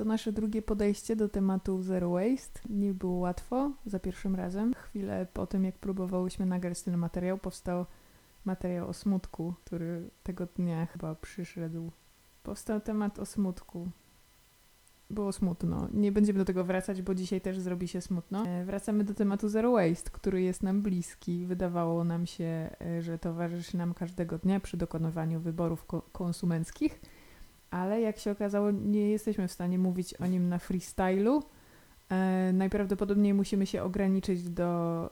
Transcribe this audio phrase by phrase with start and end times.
[0.00, 2.60] To nasze drugie podejście do tematu Zero Waste.
[2.70, 4.74] Nie było łatwo za pierwszym razem.
[4.74, 7.86] Chwilę po tym, jak próbowałyśmy nagrać ten materiał, powstał
[8.44, 11.90] materiał o smutku, który tego dnia chyba przyszedł.
[12.42, 13.88] Powstał temat o smutku.
[15.10, 15.88] Było smutno.
[15.92, 18.46] Nie będziemy do tego wracać, bo dzisiaj też zrobi się smutno.
[18.46, 21.46] E, Wracamy do tematu Zero Waste, który jest nam bliski.
[21.46, 27.00] Wydawało nam się, e, że towarzyszy nam każdego dnia przy dokonywaniu wyborów ko- konsumenckich,
[27.70, 31.42] ale jak się okazało, nie jesteśmy w stanie mówić o nim na freestylu.
[32.10, 35.10] E, najprawdopodobniej musimy się ograniczyć do,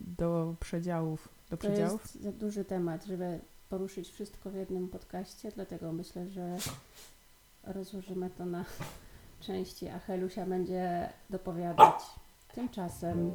[0.00, 1.28] do przedziałów.
[1.50, 2.02] Do To przedziałów.
[2.02, 6.56] jest za duży temat, żeby poruszyć wszystko w jednym podcaście, dlatego myślę, że
[7.64, 8.64] rozłożymy to na
[9.46, 12.02] części, a Helusia będzie dopowiadać.
[12.54, 13.32] Tymczasem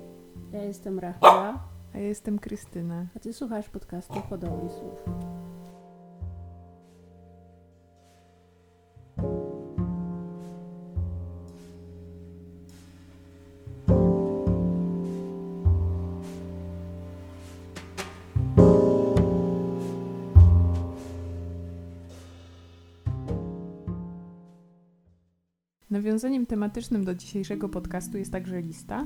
[0.51, 1.59] ja jestem Rachela,
[1.93, 3.05] A ja jestem Krystyna.
[3.15, 4.99] a ty słuchasz podcastu Hodowli Słów.
[25.97, 29.05] Nawiązaniem tematycznym do dzisiejszego podcastu jest także lista.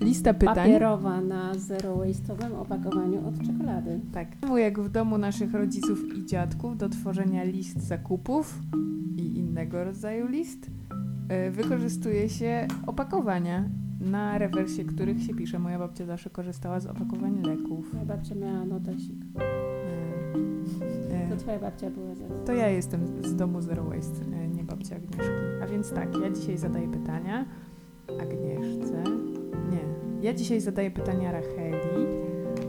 [0.00, 0.54] Lista pytań.
[0.54, 4.00] Papierowa na zero waste'owym opakowaniu od czekolady.
[4.12, 4.28] Tak.
[4.56, 8.58] Jak w domu naszych rodziców i dziadków do tworzenia list zakupów
[9.16, 10.70] i innego rodzaju list
[11.28, 13.64] e, wykorzystuje się opakowania,
[14.00, 15.58] na rewersie których się pisze.
[15.58, 17.92] Moja babcia zawsze korzystała z opakowań leków.
[17.92, 19.24] Moja babcia miała notesik.
[21.38, 25.34] Twoja babcia była za To ja jestem z domu Zero Waste, e, nie babcia Agnieszki.
[25.62, 27.46] A więc tak, ja dzisiaj zadaję pytania
[28.20, 29.04] Agnieszce.
[29.70, 29.80] Nie,
[30.22, 32.06] ja dzisiaj zadaję pytania Racheli.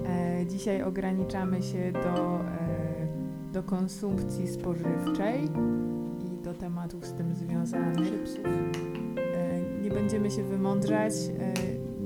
[0.08, 3.08] E, dzisiaj ograniczamy się do, e,
[3.54, 5.44] do konsumpcji spożywczej
[6.26, 8.14] i do tematów z tym związanych.
[9.18, 11.54] E, nie będziemy się wymądrzać, e,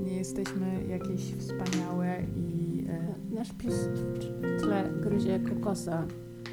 [0.04, 6.06] nie jesteśmy jakieś wspaniałe i e, Nasz pies w tle gryzie kokosa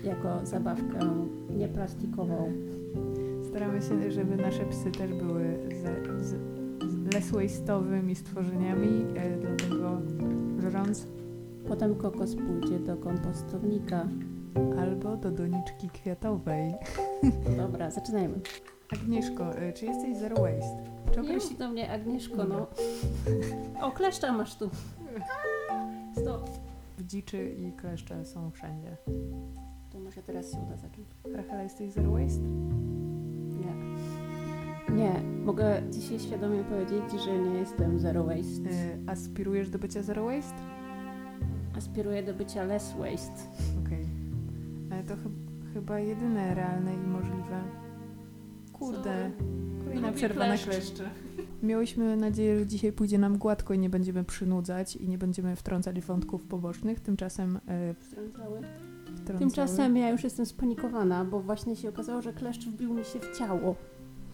[0.04, 1.00] jako zabawkę
[1.50, 2.52] nieplastikową.
[3.50, 6.30] Staramy się, żeby nasze psy też były z, z,
[6.92, 10.02] z less waste'owymi stworzeniami, e, dlatego
[10.60, 11.08] żrąc
[11.68, 14.08] Potem kokos pójdzie do kompostownika.
[14.80, 16.74] albo do doniczki kwiatowej.
[17.58, 18.40] Dobra, zaczynajmy.
[18.94, 20.84] Agnieszko, e, czy jesteś zero waste?
[21.12, 21.50] Czy Nie określi...
[21.50, 22.68] mów do mnie, Agnieszko, no.
[23.81, 24.70] O, kleszcza masz tu.
[26.22, 26.50] Stop.
[27.00, 28.98] Dziczy i kleszcze są wszędzie.
[30.09, 31.08] Może teraz się uda zacząć.
[31.36, 32.42] Rachela, jesteś zero waste?
[33.59, 33.74] Nie.
[34.96, 38.69] Nie, mogę dzisiaj świadomie powiedzieć, że nie jestem zero waste.
[38.69, 40.58] E, aspirujesz do bycia zero waste?
[41.78, 43.42] Aspiruję do bycia less waste.
[43.86, 44.06] Okej.
[44.92, 47.62] E, To chyb- chyba jedyne realne i możliwe.
[48.74, 49.31] Kurde.
[49.84, 50.66] Kolejna przerwa na kleszcz.
[50.66, 51.09] kleszcze.
[51.64, 56.02] Miałyśmy nadzieję, że dzisiaj pójdzie nam gładko i nie będziemy przynudzać i nie będziemy wtrącać
[56.02, 57.00] wątków pobocznych.
[57.00, 58.62] Tymczasem e, Wtrącały.
[59.34, 59.51] Wtrącały.
[59.51, 63.38] Tymczasem ja już jestem spanikowana, bo właśnie się okazało, że kleszcz wbił mi się w
[63.38, 63.75] ciało.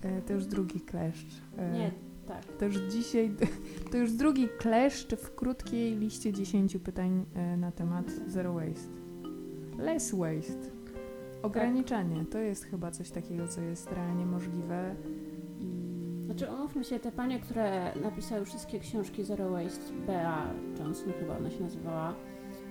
[0.01, 1.41] E, to już drugi kleszcz.
[1.57, 1.91] E, Nie,
[2.27, 2.45] tak.
[2.59, 3.31] To już dzisiaj,
[3.91, 8.89] to już drugi kleszcz w krótkiej liście 10 pytań e, na temat zero waste.
[9.77, 10.69] Less waste.
[11.41, 12.25] Ograniczanie.
[12.25, 14.95] To jest chyba coś takiego, co jest realnie możliwe
[16.25, 21.49] Znaczy, umówmy się, te panie, które napisały wszystkie książki Zero Waste, Bea Johnson chyba ona
[21.49, 22.15] się nazywała,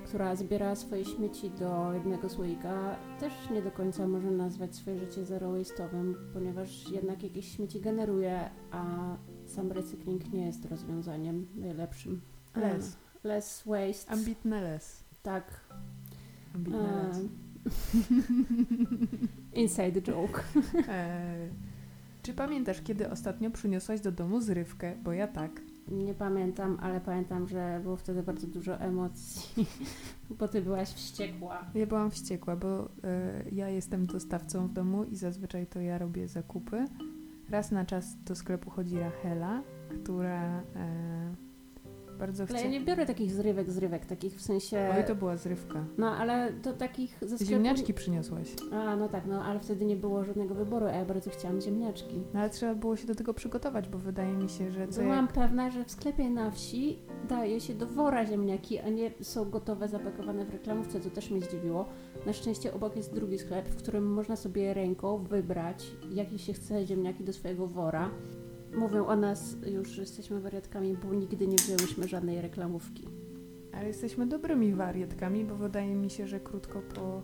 [0.04, 5.24] która zbierała swoje śmieci do jednego słoika, też nie do końca można nazwać swoje życie
[5.24, 8.84] zero waste'owym, ponieważ jednak jakieś śmieci generuje, a
[9.46, 12.20] sam recykling nie jest rozwiązaniem najlepszym.
[12.56, 12.96] Less.
[13.24, 14.12] Less waste.
[14.12, 15.04] ambitne less.
[15.22, 15.60] tak.
[16.54, 17.20] Ambitne E, less.
[19.62, 20.42] inside joke.
[20.88, 21.48] E,
[22.22, 24.96] czy pamiętasz, kiedy ostatnio przyniosłaś do domu zrywkę?
[25.04, 25.60] Bo ja tak.
[25.88, 29.66] Nie pamiętam, ale pamiętam, że było wtedy bardzo dużo emocji,
[30.38, 31.64] bo ty byłaś wściekła.
[31.74, 36.28] Ja byłam wściekła, bo e, ja jestem dostawcą w domu i zazwyczaj to ja robię
[36.28, 36.84] zakupy.
[37.50, 39.62] Raz na czas do sklepu chodzi Rachela,
[40.02, 41.34] która e,
[42.18, 44.90] bardzo Ale ja nie biorę takich zrywek, zrywek, takich w sensie...
[44.96, 45.84] Oj, to była zrywka.
[45.98, 47.44] No, ale to takich ze sklepu...
[47.44, 48.54] Ziemniaczki przyniosłaś.
[48.72, 52.22] A, no tak, no, ale wtedy nie było żadnego wyboru, a ja bardzo chciałam ziemniaczki.
[52.34, 55.24] No ale trzeba było się do tego przygotować, bo wydaje mi się, że co Byłam
[55.24, 55.34] jak...
[55.34, 59.88] pewna, że w sklepie na wsi daje się do wora ziemniaki, a nie są gotowe,
[59.88, 61.86] zapakowane w reklamówce, co też mnie zdziwiło.
[62.26, 66.86] Na szczęście obok jest drugi sklep, w którym można sobie ręką wybrać, jakie się chce
[66.86, 68.10] ziemniaki do swojego wora.
[68.76, 73.08] Mówią o nas już, że jesteśmy wariatkami, bo nigdy nie wzięłyśmy żadnej reklamówki.
[73.72, 77.22] Ale jesteśmy dobrymi wariatkami, bo wydaje mi się, że krótko po,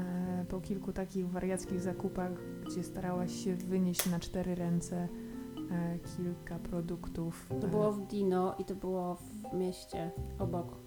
[0.00, 2.32] e, po kilku takich wariackich zakupach
[2.66, 5.08] gdzie starałaś się wynieść na cztery ręce
[5.70, 7.46] e, kilka produktów.
[7.60, 10.85] To e, było w Dino i to było w mieście obok.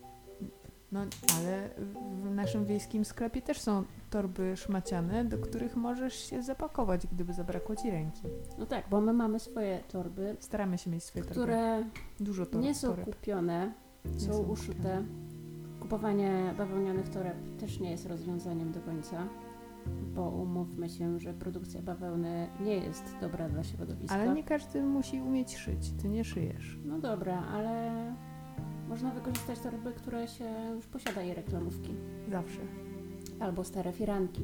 [0.91, 0.99] No,
[1.37, 1.69] ale
[2.23, 7.75] w naszym wiejskim sklepie też są torby szmaciane, do których możesz się zapakować, gdyby zabrakło
[7.75, 8.21] ci ręki.
[8.57, 11.41] No tak, bo my mamy swoje torby, Staramy się mieć swoje torby.
[11.41, 11.83] które
[12.19, 12.63] Dużo torb.
[12.63, 13.05] nie są toreb.
[13.05, 13.73] kupione,
[14.05, 14.73] Nie są są uszyte.
[14.73, 15.03] kupione.
[15.79, 19.27] Kupowanie bawełnianych toreb też nie jest rozwiązaniem do końca,
[20.15, 24.15] bo umówmy się, że produkcja bawełny nie jest dobra dla środowiska.
[24.15, 25.91] Ale nie każdy musi umieć szyć.
[26.01, 26.79] Ty nie szyjesz.
[26.85, 27.91] No dobra, ale
[28.89, 30.45] można wykorzystać torby, które się
[30.75, 31.93] już posiada i reklamówki.
[32.31, 32.59] Zawsze.
[33.39, 34.41] Albo stare firanki.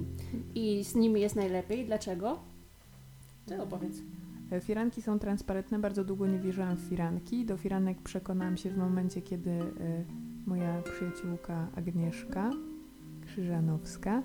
[0.55, 1.85] I z nimi jest najlepiej.
[1.85, 2.39] Dlaczego?
[3.45, 4.01] Ty opowiedz.
[4.51, 5.79] E, Firanki są transparentne.
[5.79, 7.45] Bardzo długo nie wierzyłam w firanki.
[7.45, 9.63] Do firanek przekonałam się w momencie, kiedy e,
[10.45, 12.51] moja przyjaciółka Agnieszka
[13.25, 14.23] Krzyżanowska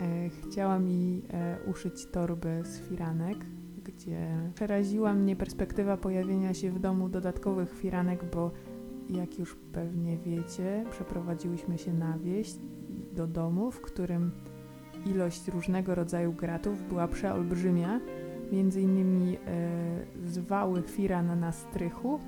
[0.00, 1.22] e, chciała mi
[1.66, 3.38] uszyć torbę z firanek,
[3.84, 8.50] gdzie przeraziła mnie perspektywa pojawienia się w domu dodatkowych firanek, bo
[9.10, 12.54] jak już pewnie wiecie, przeprowadziłyśmy się na wieś
[13.12, 14.30] do domu, w którym
[15.06, 18.00] ilość różnego rodzaju gratów była przeolbrzymia
[18.52, 22.20] między innymi e, zwały firan na strychu,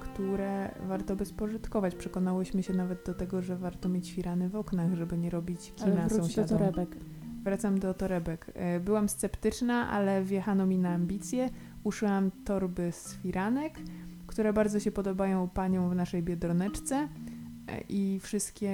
[0.00, 1.94] które warto by spożytkować.
[1.94, 5.92] Przekonałyśmy się nawet do tego, że warto mieć firany w oknach, żeby nie robić Ale
[5.92, 6.58] kina wróć do sąsiadom.
[6.58, 6.96] torebek.
[7.44, 8.50] Wracam do torebek.
[8.54, 11.50] E, Byłam sceptyczna, ale wjechano mi na ambicje.
[11.84, 13.74] Uszyłam torby z firanek,
[14.34, 17.08] które bardzo się podobają paniom w naszej biedroneczce
[17.68, 18.72] e, i wszystkie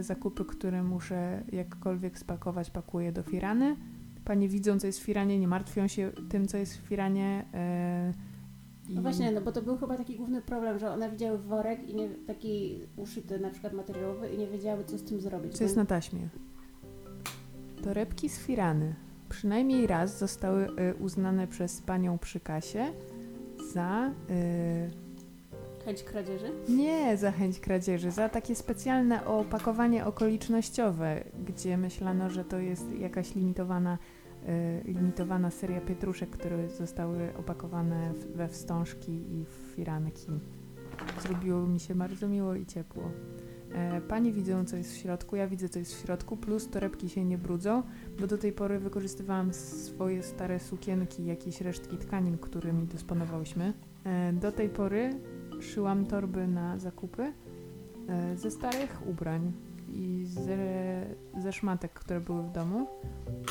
[0.00, 3.76] zakupy, które muszę jakkolwiek spakować, pakuję do firany.
[4.24, 7.44] Panie widzą, co jest w firanie, nie martwią się tym, co jest w firanie.
[7.54, 8.12] e,
[8.88, 11.94] No właśnie, no bo to był chyba taki główny problem, że one widziały worek i
[11.94, 15.56] nie, taki uszyty na przykład materiałowy i nie wiedziały co z tym zrobić.
[15.56, 16.28] Co jest na taśmie?
[17.82, 18.94] Torebki z firany
[19.28, 22.92] przynajmniej raz zostały y, uznane przez panią przy kasie
[23.72, 24.10] za.
[24.30, 24.90] y,
[25.84, 26.52] Chęć kradzieży?
[26.68, 33.34] nie za chęć kradzieży, za takie specjalne opakowanie okolicznościowe, gdzie myślano, że to jest jakaś
[33.34, 33.98] limitowana,
[34.48, 40.26] y, limitowana seria pietruszek, które zostały opakowane we wstążki i w firanki.
[41.22, 43.02] Zrobiło mi się bardzo miło i ciepło.
[43.74, 47.08] E, Panie widzą, co jest w środku, ja widzę, co jest w środku, plus torebki
[47.08, 47.82] się nie brudzą,
[48.20, 53.72] bo do tej pory wykorzystywałam swoje stare sukienki, jakieś resztki tkanin, którymi dysponowałyśmy.
[54.04, 55.10] E, Do tej pory
[55.60, 57.32] szyłam torby na zakupy
[58.08, 59.52] e, ze starych ubrań
[59.88, 60.56] i ze,
[61.38, 62.86] ze szmatek, które były w domu.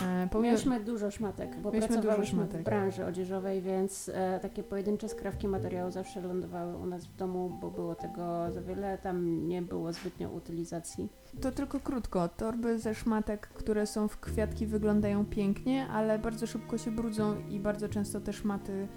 [0.08, 2.62] E, Pomimo, Mieliśmy dużo szmatek, bo Mieliśmy pracowałyśmy szmatek.
[2.62, 7.58] w branży odzieżowej, więc e, takie pojedyncze skrawki materiału zawsze lądowały u nas w domu,
[7.62, 11.10] bo było tego za wiele, tam nie było zbytnio utylizacji.
[11.42, 12.30] To tylko krótko.
[12.30, 17.60] Torby ze szmatek, które są w kwiatki, wyglądają pięknie, ale bardzo szybko się brudzą i
[17.60, 18.88] bardzo często te szmaty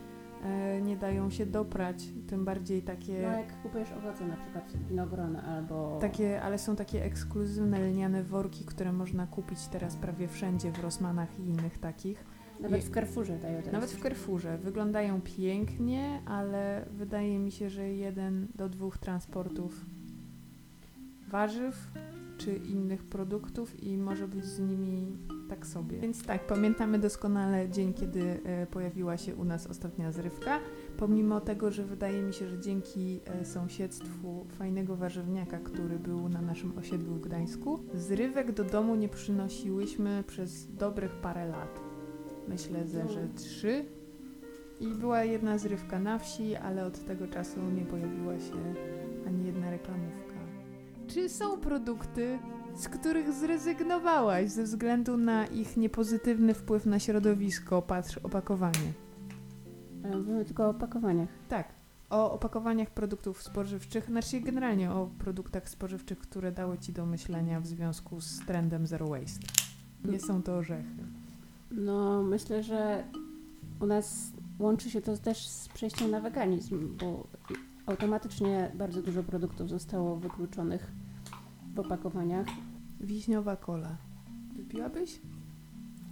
[0.83, 2.05] nie dają się doprać.
[2.27, 5.99] Tym bardziej No takie, jak kupujesz owoce, na przykład winogron albo...
[6.01, 11.39] takie, ale są takie ekskluzywne lniane worki, które można kupić teraz prawie wszędzie w Rossmanach
[11.39, 12.25] i innych takich.
[12.61, 13.73] Nawet w Carrefourze dają teraz.
[13.73, 14.59] Nawet w Carrefourze.
[14.59, 19.87] Wyglądają pięknie, ale wydaje mi się, że jeden do dwóch transportów
[21.31, 21.91] warzyw
[22.39, 25.17] czy innych produktów i może być z nimi
[25.49, 25.99] tak sobie.
[25.99, 30.61] Więc tak, pamiętamy doskonale dzień, kiedy e, pojawiła się u nas ostatnia zrywka.
[30.97, 36.41] Pomimo tego, że wydaje mi się, że dzięki e, sąsiedztwu fajnego warzywniaka, który był na
[36.41, 41.81] naszym osiedlu w Gdańsku, zrywek do domu nie przynosiłyśmy przez dobrych parę lat.
[42.49, 43.85] Myślę, że, że trzy.
[44.81, 48.75] I była jedna zrywka na wsi, ale od tego czasu nie pojawiła się
[49.27, 50.24] ani jedna reklamówka.
[51.07, 52.39] Czy są produkty,
[52.75, 57.83] z których zrezygnowałaś ze względu na ich niepozytywny wpływ na środowisko?
[57.83, 58.93] Patrz, opakowanie.
[60.05, 61.29] Ale Mówimy tylko o opakowaniach.
[61.49, 61.69] Tak.
[62.11, 67.67] O opakowaniach produktów spożywczych, znaczy generalnie o produktach spożywczych, które dały Ci do myślenia w
[67.67, 69.47] związku z trendem Zero Waste.
[70.05, 71.05] Nie są to orzechy.
[71.71, 73.05] No, myślę, że
[73.81, 77.27] u nas łączy się to też z przejściem na weganizm, bo
[77.87, 80.93] automatycznie bardzo dużo produktów zostało wykluczonych
[81.75, 82.47] w opakowaniach.
[83.01, 83.97] Wiśniowa kola.
[84.57, 85.21] Wypiłabyś?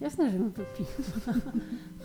[0.01, 0.89] Jasne, że bym wypiła,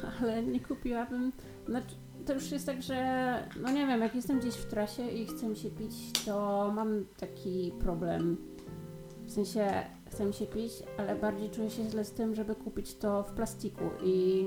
[0.22, 1.32] ale nie kupiłabym.
[1.68, 1.96] Znaczy,
[2.26, 5.56] to już jest tak, że no nie wiem, jak jestem gdzieś w trasie i chcę
[5.56, 8.38] się pić, to mam taki problem.
[9.26, 9.68] W sensie
[10.06, 13.84] chcę się pić, ale bardziej czuję się źle z tym, żeby kupić to w plastiku
[14.04, 14.46] i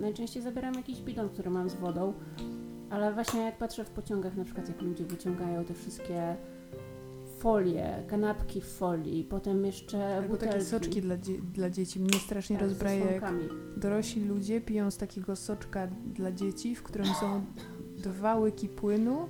[0.00, 2.12] najczęściej zabieram jakiś bidon, który mam z wodą.
[2.90, 6.36] Ale właśnie jak patrzę w pociągach, na przykład jak ludzie wyciągają te wszystkie
[7.38, 10.66] folię, kanapki w folii, potem jeszcze Albo takie butelki.
[10.66, 12.00] soczki dla, dzie- dla dzieci.
[12.00, 13.24] Mnie strasznie tak, rozbraja, jak
[13.76, 17.44] dorośli ludzie piją z takiego soczka dla dzieci, w którym są
[17.98, 19.28] dwa łyki płynu,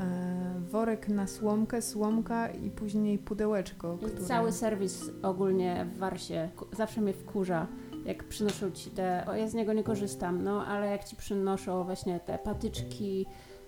[0.00, 3.98] e, worek na słomkę, słomka i później pudełeczko.
[4.02, 4.24] I które...
[4.26, 7.66] cały serwis ogólnie w Warsie zawsze mnie wkurza,
[8.06, 11.84] jak przynoszą ci te, o ja z niego nie korzystam, no ale jak ci przynoszą
[11.84, 13.26] właśnie te patyczki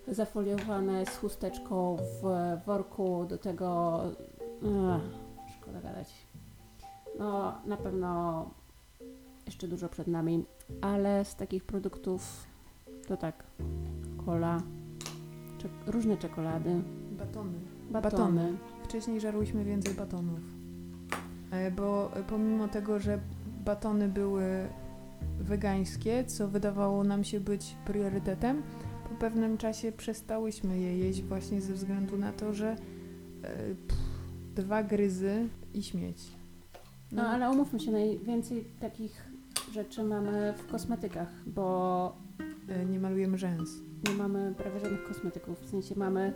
[0.09, 2.25] zafoliowane z chusteczką w
[2.67, 4.01] worku do tego,
[4.63, 5.03] ech,
[5.61, 6.09] szkoda gadać.
[7.19, 8.51] No na pewno
[9.47, 10.45] jeszcze dużo przed nami,
[10.81, 12.47] ale z takich produktów
[13.09, 13.45] to tak,
[14.27, 14.63] kola,
[15.59, 16.71] czek- różne czekolady,
[17.13, 17.53] Batony.
[17.91, 18.11] batony.
[18.13, 18.57] Batony.
[18.85, 20.39] Wcześniej żarłyśmy więcej batonów.
[21.51, 23.19] E, Bo pomimo tego, że
[23.69, 24.69] batony były
[25.41, 28.63] wegańskie, co wydawało nam się być priorytetem,
[29.09, 32.77] po pewnym czasie przestałyśmy je jeść właśnie ze względu na to, że e,
[33.89, 34.01] pff,
[34.55, 36.19] dwa gryzy i śmieć.
[37.13, 39.29] No ale umówmy się, najwięcej takich
[39.73, 42.17] rzeczy mamy w kosmetykach, bo
[42.69, 43.71] e, nie malujemy rzęs.
[44.09, 45.61] nie mamy prawie żadnych kosmetyków.
[45.61, 46.33] W sensie mamy.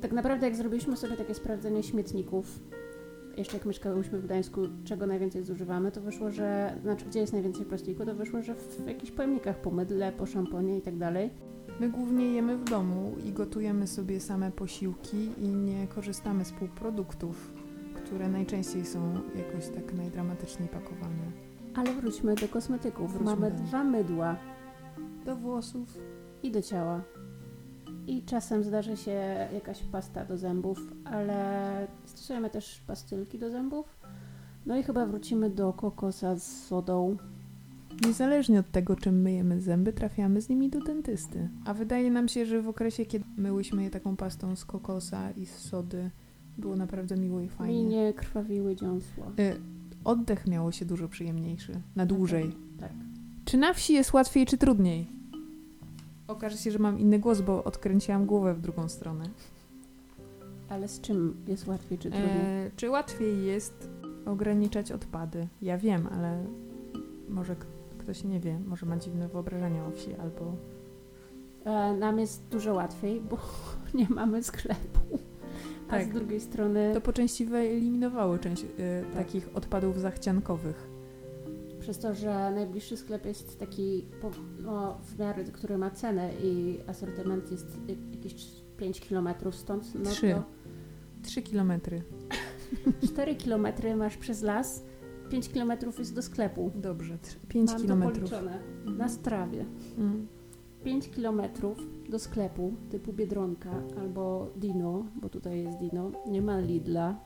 [0.00, 2.60] Tak naprawdę, jak zrobiliśmy sobie takie sprawdzenie śmietników,
[3.36, 6.76] jeszcze jak mieszkałyśmy w Gdańsku, czego najwięcej zużywamy, to wyszło, że.
[6.82, 10.78] Znaczy, gdzie jest najwięcej plastiku, to wyszło, że w jakichś pojemnikach po mydle, po szamponie
[10.78, 11.30] i tak dalej.
[11.80, 17.52] My głównie jemy w domu i gotujemy sobie same posiłki i nie korzystamy z półproduktów,
[17.94, 21.32] które najczęściej są jakoś tak najdramatyczniej pakowane.
[21.74, 23.12] Ale wróćmy do kosmetyków.
[23.12, 24.36] Wróćmy mamy do dwa mydła
[25.24, 25.98] Do włosów.
[26.42, 27.02] i do ciała.
[28.06, 33.86] I czasem zdarzy się jakaś pasta do zębów, ale stosujemy też pastylki do zębów.
[34.66, 37.16] No i chyba wrócimy do kokosa z sodą.
[38.06, 41.48] Niezależnie od tego, czym myjemy zęby, trafiamy z nimi do dentysty.
[41.64, 45.46] A wydaje nam się, że w okresie, kiedy myłyśmy je taką pastą z kokosa i
[45.46, 46.10] z sody,
[46.58, 47.84] było naprawdę miło i fajnie.
[47.84, 49.26] nie krwawiły dziąsła.
[49.38, 49.60] Y,
[50.04, 52.52] oddech miało się dużo przyjemniejszy, na dłużej.
[52.80, 52.92] Tak.
[53.44, 55.21] Czy na wsi jest łatwiej, czy trudniej?
[56.32, 59.24] Okaże się, że mam inny głos, bo odkręciłam głowę w drugą stronę.
[60.68, 62.66] Ale z czym jest łatwiej czy trudniej?
[62.66, 63.90] E, czy łatwiej jest
[64.26, 65.48] ograniczać odpady?
[65.62, 66.44] Ja wiem, ale
[67.28, 67.56] może
[67.98, 70.52] ktoś nie wie, może ma dziwne wyobrażenia o wsi, albo
[71.64, 73.38] E, nam jest dużo łatwiej, bo
[73.98, 75.18] nie mamy sklepu.
[75.88, 76.04] A Tak.
[76.04, 79.14] z drugiej strony, to po części wyeliminowało część e, Tak.
[79.14, 80.88] takich odpadów zachciankowych.
[81.82, 84.04] Przez to, że najbliższy sklep jest taki
[84.62, 88.46] no, w miarę, który ma cenę i asortyment jest jak- jakieś
[88.76, 90.30] 5 km stąd, no Trzy.
[90.34, 90.42] to
[91.22, 92.02] Trzy kilometry.
[93.04, 94.84] 4 km masz przez las,
[95.30, 96.70] 5 km jest do sklepu.
[96.74, 98.30] Dobrze, tr- pięć Mam kilometrów.
[98.30, 98.96] to policzone Mhm.
[98.96, 99.64] na strawie.
[99.98, 100.26] Mm.
[100.84, 101.42] 5 km
[102.10, 107.20] do sklepu typu Biedronka albo Dino, bo tutaj jest Dino, nie ma Lidla.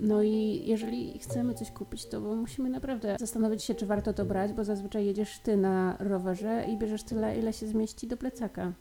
[0.00, 4.52] No i jeżeli chcemy coś kupić, to musimy naprawdę zastanowić się, czy warto to brać,
[4.52, 8.72] bo zazwyczaj jedziesz ty na rowerze i bierzesz tyle, ile się zmieści do plecaka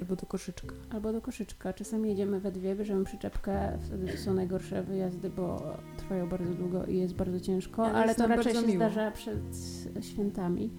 [0.00, 0.74] Albo do koszyczka.
[0.90, 1.72] albo do koszyczka.
[1.72, 6.84] Czasami jedziemy we dwie, bierzemy przyczepkę, wtedy to są najgorsze wyjazdy, bo trwają bardzo długo
[6.86, 8.76] i jest bardzo ciężko, Ale ale, to raczej się miło.
[8.76, 9.42] zdarza przed
[10.00, 10.70] świętami.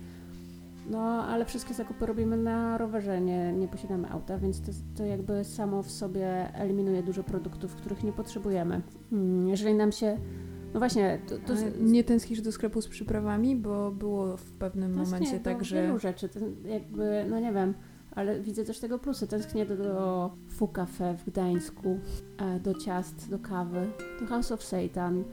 [0.90, 5.44] No, ale wszystkie zakupy robimy na rowerze, nie, nie posiadamy auta, więc to, to jakby
[5.44, 8.82] samo w sobie eliminuje dużo produktów, których nie potrzebujemy.
[9.12, 10.18] Mm, Jeżeli nam się.
[10.74, 15.18] No właśnie, to, to nie tęsknisz do sklepu z przyprawami, bo było w pewnym tęsknię
[15.18, 16.30] momencie do tak, że wielu rzeczy,
[16.66, 17.74] jakby, no nie wiem,
[18.12, 19.28] ale widzę też tego plusy.
[19.28, 22.00] Tęsknię do, do Fu Cafe w Gdańsku,
[22.38, 23.88] e, do ciast, do kawy,
[24.20, 25.24] do House of Satan,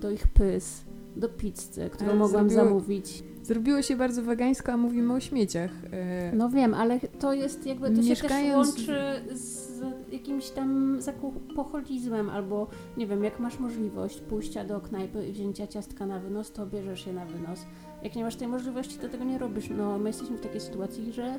[0.00, 0.84] do ich pys,
[1.16, 3.24] do pizzy, którą Ale mogłam zamówić.
[3.46, 5.70] Zrobiło się bardzo wegańsko, a mówimy o śmieciach.
[5.92, 9.66] E, No wiem, ale to jest jakby, to Mieszkając- się też łączy z
[10.12, 16.06] jakimś tam zakupoholizmem, albo nie wiem, jak masz możliwość pójścia do knajpy i wzięcia ciastka
[16.06, 17.66] na wynos, to bierzesz je na wynos.
[18.02, 19.70] Jak nie masz tej możliwości, to tego nie robisz.
[19.78, 21.38] No, my jesteśmy w takiej sytuacji, że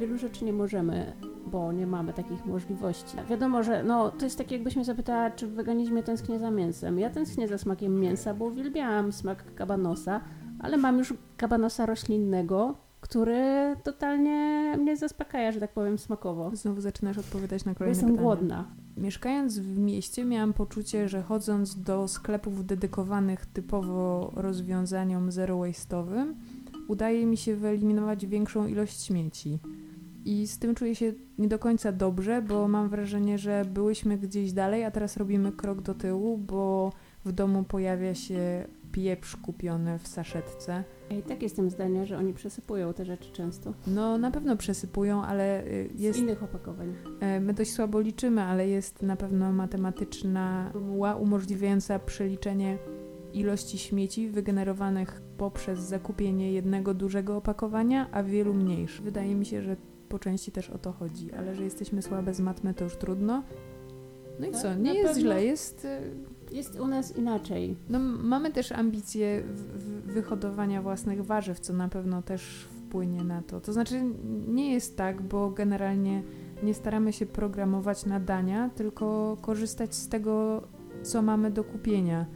[0.00, 1.12] wielu rzeczy nie możemy,
[1.46, 3.16] bo nie mamy takich możliwości.
[3.30, 6.98] Wiadomo, że no, to jest tak, jakbyś mnie zapytała, czy w weganizmie tęsknię za mięsem.
[6.98, 10.20] Ja tęsknię za smakiem mięsa, bo uwielbiałam smak kabanosa,
[10.58, 16.50] ale mam już kabanosa roślinnego, który totalnie mnie zaspokaja, że tak powiem, smakowo.
[16.54, 18.22] Znowu zaczynasz odpowiadać na kolejne jestem pytania.
[18.22, 18.64] głodna.
[18.96, 26.34] Mieszkając w mieście miałam poczucie, że chodząc do sklepów dedykowanych typowo rozwiązaniom zero waste'owym,
[26.88, 29.58] udaje mi się wyeliminować większą ilość śmieci.
[30.24, 34.52] I z tym czuję się nie do końca dobrze, bo mam wrażenie, że byłyśmy gdzieś
[34.52, 36.92] dalej, a teraz robimy krok do tyłu, bo
[37.24, 40.84] w domu pojawia się pieprz kupiony w saszetce.
[41.10, 43.74] Ja i tak jestem zdania, że oni przesypują te rzeczy często.
[43.86, 46.94] No na pewno przesypują, ale y, Z jest, innych opakowań.
[47.20, 52.78] e, my dość słabo liczymy, ale jest na pewno matematyczna formuła umożliwiająca przeliczenie
[53.32, 59.02] ilości śmieci wygenerowanych poprzez zakupienie jednego dużego opakowania, a wielu mniejszych.
[59.04, 59.76] Wydaje mi się, że
[60.08, 63.42] po części też o to chodzi, ale że jesteśmy słabe z matmy, to już trudno.
[64.40, 65.20] No i Tak, co, nie jest pewno.
[65.22, 65.86] źle, jest...
[66.52, 67.76] Jest u nas inaczej.
[67.88, 69.42] No, mamy też ambicje
[70.06, 73.60] wyhodowania własnych warzyw, co na pewno też wpłynie na to.
[73.60, 74.02] To znaczy,
[74.48, 76.22] nie jest tak, bo generalnie
[76.62, 80.62] nie staramy się programować na dania, tylko korzystać z tego,
[81.02, 82.26] co mamy do kupienia.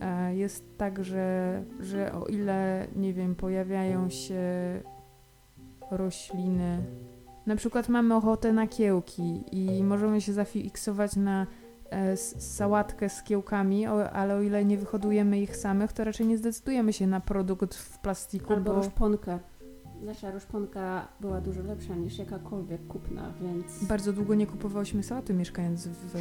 [0.00, 4.42] E, Jest tak, że, że o ile, nie wiem, pojawiają się
[5.90, 6.84] rośliny,
[7.46, 11.46] na przykład mamy ochotę na kiełki i możemy się zafiksować na
[12.38, 17.06] sałatkę z kiełkami, ale o ile nie wyhodujemy ich samych, to raczej nie zdecydujemy się
[17.06, 19.38] na produkt w plastiku, Albo bo roszponkę.
[20.02, 23.84] Nasza roszponka była dużo lepsza niż jakakolwiek kupna, więc...
[23.84, 26.16] bardzo długo nie kupowałyśmy sałaty mieszkając w,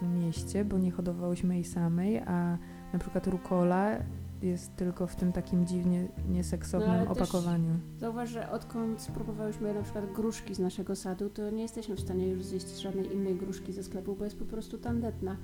[0.00, 2.58] w mieście, bo nie hodowałyśmy jej samej, a
[2.92, 3.96] na przykład rukola
[4.42, 7.70] jest tylko w tym takim dziwnie nieseksownym No, opakowaniu.
[7.98, 12.28] Zauważ, że odkąd spróbowałyśmy na przykład gruszki z naszego sadu, to nie jesteśmy w stanie
[12.28, 15.36] już zjeść żadnej innej gruszki ze sklepu, bo jest po prostu tandetna.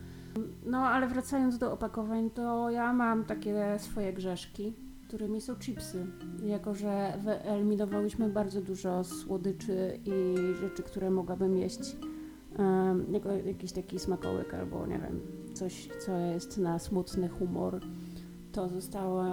[0.67, 4.73] No, ale wracając do opakowań, to ja mam takie swoje grzeszki,
[5.09, 6.07] którymi są chipsy.
[6.45, 11.97] Jako, że wyeliminowałyśmy bardzo dużo słodyczy i rzeczy, które mogłabym jeść,
[12.59, 15.21] um, jako jakiś taki smakołyk albo nie wiem,
[15.55, 17.81] coś, co jest na smutny humor,
[18.55, 19.25] to zostało.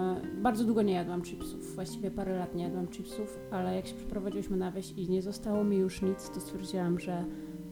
[0.42, 4.56] Bardzo długo nie jadłam chipsów, właściwie parę lat nie jadłam chipsów, ale jak się przeprowadziłyśmy
[4.56, 7.24] na wieś i nie zostało mi już nic, to stwierdziłam, że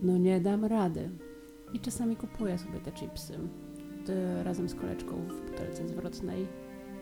[0.03, 1.11] no nie dam rady.
[1.73, 3.39] I czasami kupuję sobie te chipsy
[4.43, 6.47] razem z koleczką w butelce zwrotnej,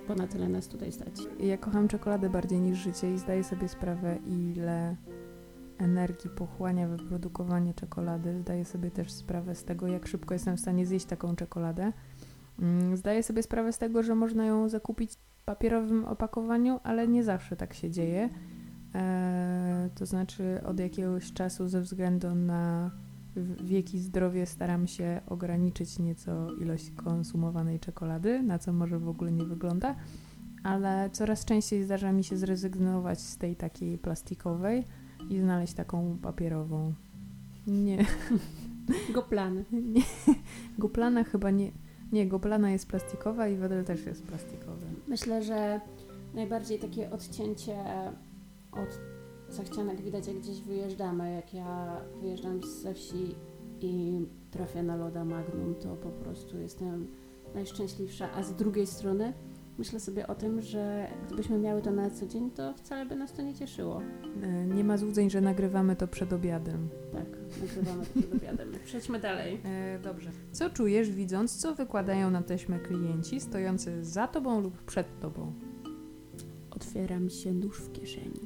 [0.09, 1.14] bo na tyle nas tutaj stać.
[1.40, 4.97] Ja kocham czekoladę bardziej niż życie i zdaję sobie sprawę, ile
[5.78, 8.40] energii pochłania wyprodukowanie czekolady.
[8.40, 11.93] Zdaję sobie też sprawę z tego, jak szybko jestem w stanie zjeść taką czekoladę.
[12.58, 17.24] Mm, Zdaję sobie sprawę z tego, że można ją zakupić w papierowym opakowaniu, ale nie
[17.24, 18.28] zawsze tak się dzieje.
[18.94, 22.90] Eee, to znaczy, od jakiegoś czasu, ze względu na
[23.36, 29.08] w- wiek i zdrowie, staram się ograniczyć nieco ilość konsumowanej czekolady, na co może w
[29.08, 29.94] ogóle nie wygląda
[30.62, 34.84] ale coraz częściej zdarza mi się zrezygnować z tej takiej plastikowej
[35.30, 36.94] i znaleźć taką papierową.
[37.66, 38.04] Nie,
[39.14, 39.64] Goplany.
[39.94, 40.02] nie.
[40.78, 41.73] Goplana chyba nie.
[42.12, 44.86] Nie, goplana jest plastikowa i wedel też jest plastikowy.
[45.08, 45.80] Myślę, że
[46.34, 47.76] najbardziej takie odcięcie
[48.73, 49.00] od
[49.54, 51.32] zachcianek widać, jak gdzieś wyjeżdżamy.
[51.32, 53.34] Jak ja wyjeżdżam ze wsi
[53.80, 57.06] i trafię na loda Magnum, to po prostu jestem
[57.54, 58.32] najszczęśliwsza.
[58.32, 59.32] A z drugiej strony
[59.78, 63.32] myślę sobie o tym, że gdybyśmy miały to na co dzień, to wcale by nas
[63.32, 64.02] to nie cieszyło.
[64.43, 66.88] E, Nie ma złudzeń, że nagrywamy to przed obiadem.
[67.12, 67.26] Tak,
[67.62, 68.73] nagrywamy to przed obiadem.
[68.86, 69.60] Przejdźmy dalej.
[69.64, 70.30] E, dobrze.
[70.52, 75.52] Co czujesz, widząc, co wykładają na taśmę klienci stojący za tobą lub przed tobą?
[76.71, 78.41] Otwiera mi się nóż w kieszeni.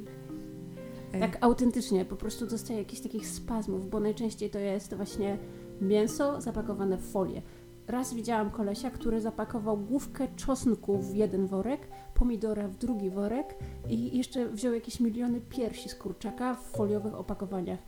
[1.12, 5.38] E, Tak autentycznie, po prostu dostaję jakichś takich spazmów, bo najczęściej to jest właśnie
[5.80, 7.42] mięso zapakowane w folię.
[7.88, 13.54] Raz widziałam kolesia, który zapakował główkę czosnku w jeden worek, pomidora w drugi worek
[13.88, 17.78] i jeszcze wziął jakieś miliony piersi z kurczaka w foliowych opakowaniach.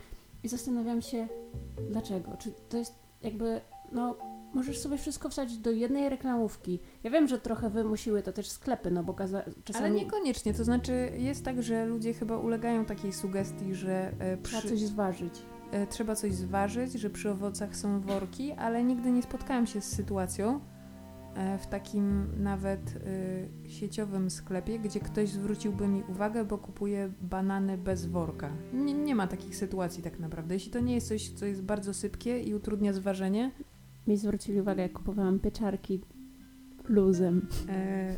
[0.43, 1.27] I zastanawiam się,
[1.89, 2.37] dlaczego?
[2.37, 4.15] Czy to jest jakby, no,
[4.53, 6.79] możesz sobie wszystko wsadzić do jednej reklamówki.
[7.03, 9.15] Ja wiem, że trochę wymusiły to też sklepy, no bo
[9.63, 14.37] czasami Ale niekoniecznie, to znaczy jest tak, że ludzie chyba ulegają takiej sugestii, że e,
[14.37, 15.33] trzeba przy, coś zważyć.
[15.71, 19.85] E, trzeba coś zważyć, że przy owocach są worki, ale nigdy nie spotkałam się z
[19.85, 20.59] sytuacją
[21.35, 22.99] e, w takim nawet
[23.65, 28.51] e, sieciowym sklepie, gdzie ktoś zwróciłby mi uwagę, bo kupuje banany bez worka.
[28.73, 30.53] Nie, nie ma takich sytuacji tak naprawdę.
[30.53, 33.51] Jeśli to nie jest coś, co jest bardzo sypkie i utrudnia zważenie,
[34.07, 36.01] Mi zwrócili uwagę, jak kupowałam pieczarki
[36.87, 37.47] luzem.
[37.69, 38.15] E,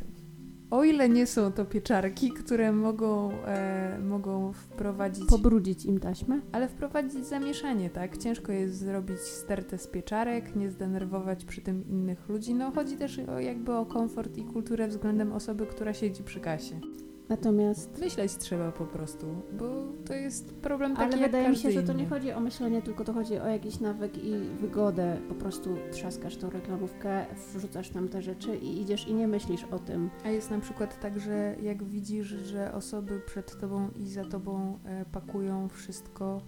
[0.72, 6.42] o ile nie są to pieczarki, które mogą, e, mogą wprowadzić, Pobrudzić im taśmę.
[6.52, 8.18] ale wprowadzić zamieszanie, tak?
[8.18, 12.54] Ciężko jest zrobić stertę z pieczarek, nie zdenerwować przy tym innych ludzi.
[12.54, 16.80] No chodzi też o, jakby o komfort i kulturę względem osoby, która siedzi przy kasie.
[17.30, 18.00] Natomiast.
[18.00, 19.28] Myśleć trzeba po prostu,
[19.60, 19.66] bo
[20.06, 23.04] to jest problem taki Ale wydaje mi się, że to nie chodzi o myślenie, tylko
[23.04, 25.18] to chodzi o jakiś nawyk i wygodę.
[25.30, 29.80] Po prostu trzaskasz tą reklamówkę, wrzucasz tam te rzeczy i idziesz i nie myślisz o
[29.80, 30.10] tym.
[30.26, 34.80] A jest na przykład tak, że jak widzisz, że osoby przed tobą i za tobą
[34.86, 36.42] e, pakują wszystko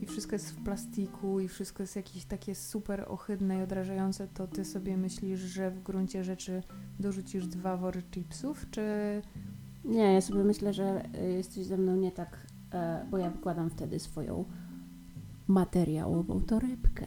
[0.00, 4.46] i wszystko jest w plastiku i wszystko jest jakieś takie super ohydne i odrażające, to
[4.46, 6.62] ty sobie myślisz, że w gruncie rzeczy
[7.00, 8.82] dorzucisz dwa wory chipsów, czy...
[9.84, 13.70] Nie, ja sobie myślę, że y, jesteś ze mną nie tak, e, bo ja wkładam
[13.70, 14.44] wtedy swoją
[15.48, 17.06] materiałową torebkę.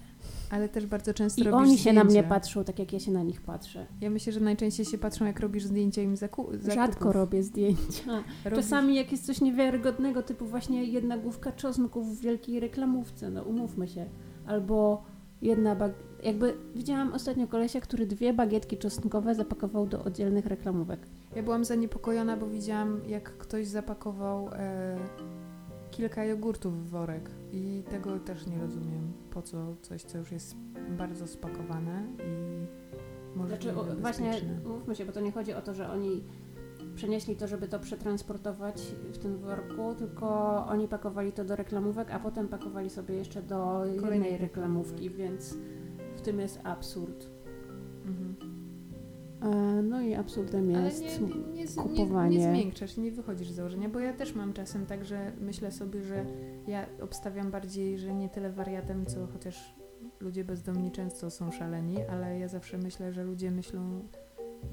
[0.51, 2.03] Ale też bardzo często I robisz oni się zdjęcia.
[2.03, 3.85] na mnie patrzą, tak jak ja się na nich patrzę.
[4.01, 6.73] Ja myślę, że najczęściej się patrzą, jak robisz zdjęcia im zaku- zakupów.
[6.73, 8.03] Rzadko robię zdjęcia.
[8.45, 13.43] Robisz- Czasami jak jest coś niewiarygodnego, typu właśnie jedna główka czosnku w wielkiej reklamówce, no
[13.43, 14.05] umówmy się.
[14.47, 15.03] Albo
[15.41, 15.91] jedna bag...
[16.23, 20.99] Jakby widziałam ostatnio kolesia, który dwie bagietki czosnkowe zapakował do oddzielnych reklamówek.
[21.35, 24.97] Ja byłam zaniepokojona, bo widziałam, jak ktoś zapakował e,
[25.91, 29.13] kilka jogurtów w worek i tego też nie rozumiem.
[29.31, 30.55] Po co coś, co już jest
[30.97, 32.65] bardzo spakowane i
[33.37, 36.23] może Znaczy, o, właśnie, mówmy się, bo to nie chodzi o to, że oni
[36.95, 38.81] przenieśli to, żeby to przetransportować
[39.13, 40.27] w tym worku, tylko
[40.67, 45.57] oni pakowali to do reklamówek, a potem pakowali sobie jeszcze do Kolejnej jednej reklamówki, więc
[46.15, 47.29] w tym jest absurd.
[48.05, 48.54] Mhm.
[49.45, 52.37] E, No i absurdem jest nie, nie, nie, kupowanie.
[52.37, 55.71] Nie, nie zmiękczasz, nie wychodzisz z założenia, bo ja też mam czasem tak, że myślę
[55.71, 56.25] sobie, że
[56.67, 59.75] ja obstawiam bardziej, że nie tyle wariatem, co chociaż
[60.19, 64.07] ludzie bezdomni często są szaleni, ale ja zawsze myślę, że ludzie myślą,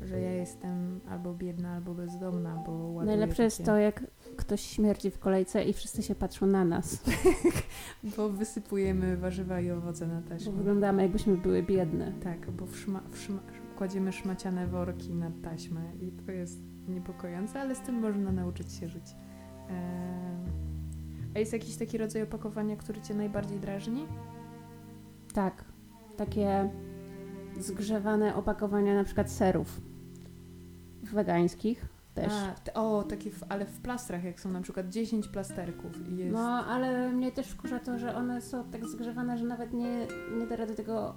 [0.03, 4.03] że ja jestem albo biedna, albo bezdomna, bo Najlepsze jest to, jak
[4.37, 7.03] ktoś śmierdzi w kolejce i wszyscy się patrzą na nas,
[8.17, 10.53] Bo wysypujemy warzywa i owoce na bo taśmę.
[10.53, 12.13] wyglądamy jakbyśmy były biedne.
[12.25, 13.39] Tak, bo w szma, w szma,
[13.73, 18.89] kładziemy szmaciane worki na taśmę i to jest niepokojące, ale z tym można nauczyć się
[18.89, 19.05] żyć.
[21.35, 24.07] A jest jakiś taki rodzaj opakowania, który Cię najbardziej drażni?
[25.35, 25.65] Tak,
[26.17, 26.71] takie
[27.59, 29.81] zgrzewane opakowania na przykład serów
[31.03, 32.33] wegańskich też.
[32.75, 36.33] A, o, takie, w, ale w plastrach, jak są na przykład 10 plasterków i jest...
[36.33, 40.07] No, ale mnie też wkurza to, że one są tak zgrzewane, że nawet nie,
[40.39, 41.15] nie da rady tego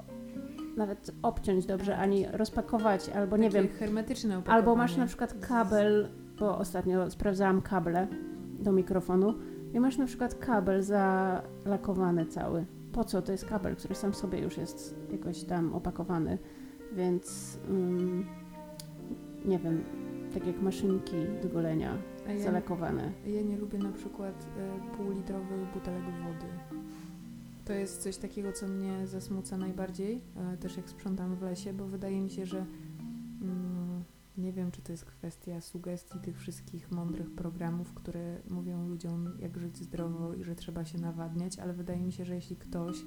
[0.77, 4.57] nawet obciąć dobrze, ani rozpakować, albo nie takie wiem, hermetyczne opakowanie.
[4.57, 6.09] albo masz na przykład kabel,
[6.39, 8.07] bo ostatnio sprawdzałam kable
[8.59, 9.33] do mikrofonu
[9.73, 12.65] i masz na przykład kabel zalakowany cały.
[12.91, 13.21] Po co?
[13.21, 16.37] To jest kabel, który sam sobie już jest jakoś tam opakowany,
[16.93, 18.25] więc mm,
[19.45, 19.83] nie wiem,
[20.33, 23.11] tak jak maszynki do golenia ja, zalakowane.
[23.25, 26.74] ja nie lubię na przykład e, półlitrowych butelek wody.
[27.65, 31.87] To jest coś takiego, co mnie zasmuca najbardziej, e, też jak sprzątam w lesie, bo
[31.87, 32.65] wydaje mi się, że
[33.41, 34.03] mm,
[34.37, 39.57] nie wiem, czy to jest kwestia sugestii tych wszystkich mądrych programów, które mówią ludziom, jak
[39.57, 42.97] żyć zdrowo i że trzeba się nawadniać, ale wydaje mi się, że jeśli ktoś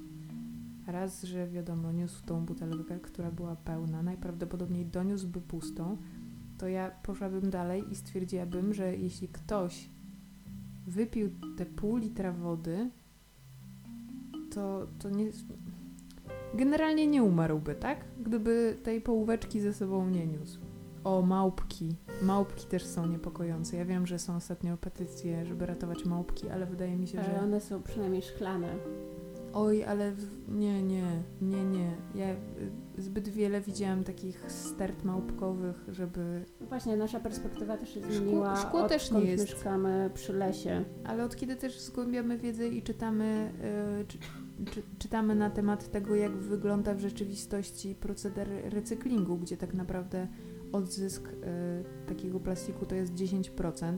[0.86, 5.96] raz, że wiadomo, niósł tą butelkę, która była pełna, najprawdopodobniej doniósłby pustą,
[6.58, 9.90] to ja poszłabym dalej i stwierdziłabym, że jeśli ktoś
[10.86, 12.90] wypił te pół litra wody,
[14.54, 15.30] to, to nie.
[16.54, 18.04] Generalnie nie umarłby, tak?
[18.20, 20.60] Gdyby tej połóweczki ze sobą nie niósł.
[21.04, 21.96] O, małpki.
[22.22, 23.76] Małpki też są niepokojące.
[23.76, 27.40] Ja wiem, że są ostatnio petycje, żeby ratować małpki, ale wydaje mi się, Ale że.
[27.40, 28.68] one są przynajmniej szklane.
[29.52, 30.48] Oj, ale w...
[30.48, 31.96] nie, nie, nie, nie.
[32.14, 32.36] Ja y,
[32.98, 38.88] zbyt wiele widziałam takich stert małpkowych, żeby Właśnie nasza perspektywa też się Szkło- zmieniła, szkło
[38.88, 39.44] też nie jest.
[39.44, 40.84] mieszkamy przy lesie.
[41.04, 43.52] Ale od kiedy też zgłębiamy wiedzę i czytamy,
[44.02, 44.18] y, czy,
[44.70, 50.28] czy, czytamy na temat tego, jak wygląda w rzeczywistości proceder recyklingu, gdzie tak naprawdę
[50.72, 51.34] odzysk y,
[52.06, 53.96] takiego plastiku to jest 10%.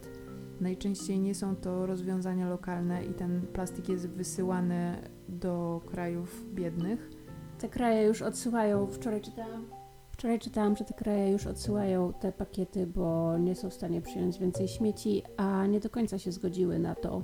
[0.60, 4.96] Najczęściej nie są to rozwiązania lokalne i ten plastik jest wysyłany
[5.30, 7.10] do krajów biednych.
[7.58, 9.66] Te kraje już odsyłają, wczoraj czytałam,
[10.12, 14.38] wczoraj czytałam, że te kraje już odsyłają te pakiety, bo nie są w stanie przyjąć
[14.38, 17.22] więcej śmieci, a nie do końca się zgodziły na to,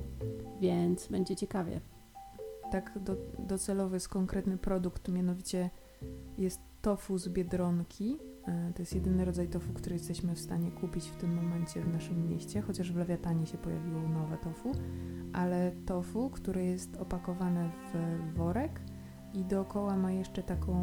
[0.61, 1.81] więc będzie ciekawie.
[2.73, 5.71] Tak do, docelowy jest konkretny produkt, mianowicie
[6.39, 8.19] jest tofu z Biedronki.
[8.49, 11.93] E, To jest jedyny rodzaj tofu, który jesteśmy w stanie kupić w tym momencie w
[11.93, 14.73] naszym mieście, chociaż w Lewiatanie się pojawiło nowe tofu,
[15.33, 18.81] ale tofu, które jest opakowane w worek
[19.35, 20.75] i dookoła ma jeszcze taką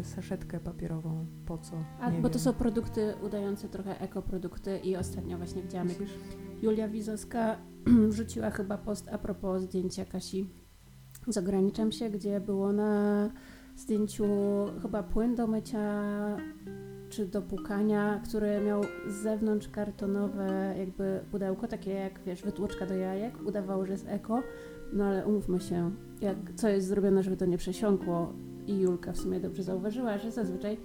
[0.00, 1.26] e, saszetkę papierową.
[1.46, 1.76] Po co?
[2.00, 2.38] A, bo to wiem.
[2.38, 5.98] są produkty udające trochę ekoprodukty i ostatnio właśnie widziałam, jak?
[6.62, 7.56] Julia Wizowska
[8.10, 10.46] wrzuciła chyba post a propos zdjęcia Kasi
[11.28, 13.30] z ograniczam się, gdzie było na
[13.76, 14.26] zdjęciu
[14.82, 16.02] chyba płyn do mycia
[17.12, 22.94] czy do płukania, który miał z zewnątrz kartonowe jakby pudełko, takie jak wiesz, wytłoczka do
[22.94, 23.34] jajek.
[23.46, 24.42] Udawało, że jest eko,
[24.92, 28.32] no ale umówmy się, jak, co jest zrobione, żeby to nie przesiąkło
[28.66, 30.76] i Julka w sumie dobrze zauważyła, że zazwyczaj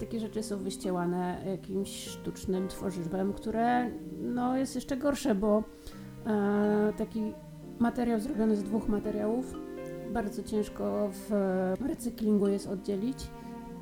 [0.00, 3.90] takie rzeczy są wyściełane jakimś sztucznym tworzywem, które
[4.22, 5.62] no, jest jeszcze gorsze, bo
[6.26, 7.32] e, taki
[7.78, 9.54] materiał zrobiony z dwóch materiałów
[10.12, 11.30] bardzo ciężko w
[11.86, 13.30] recyklingu jest oddzielić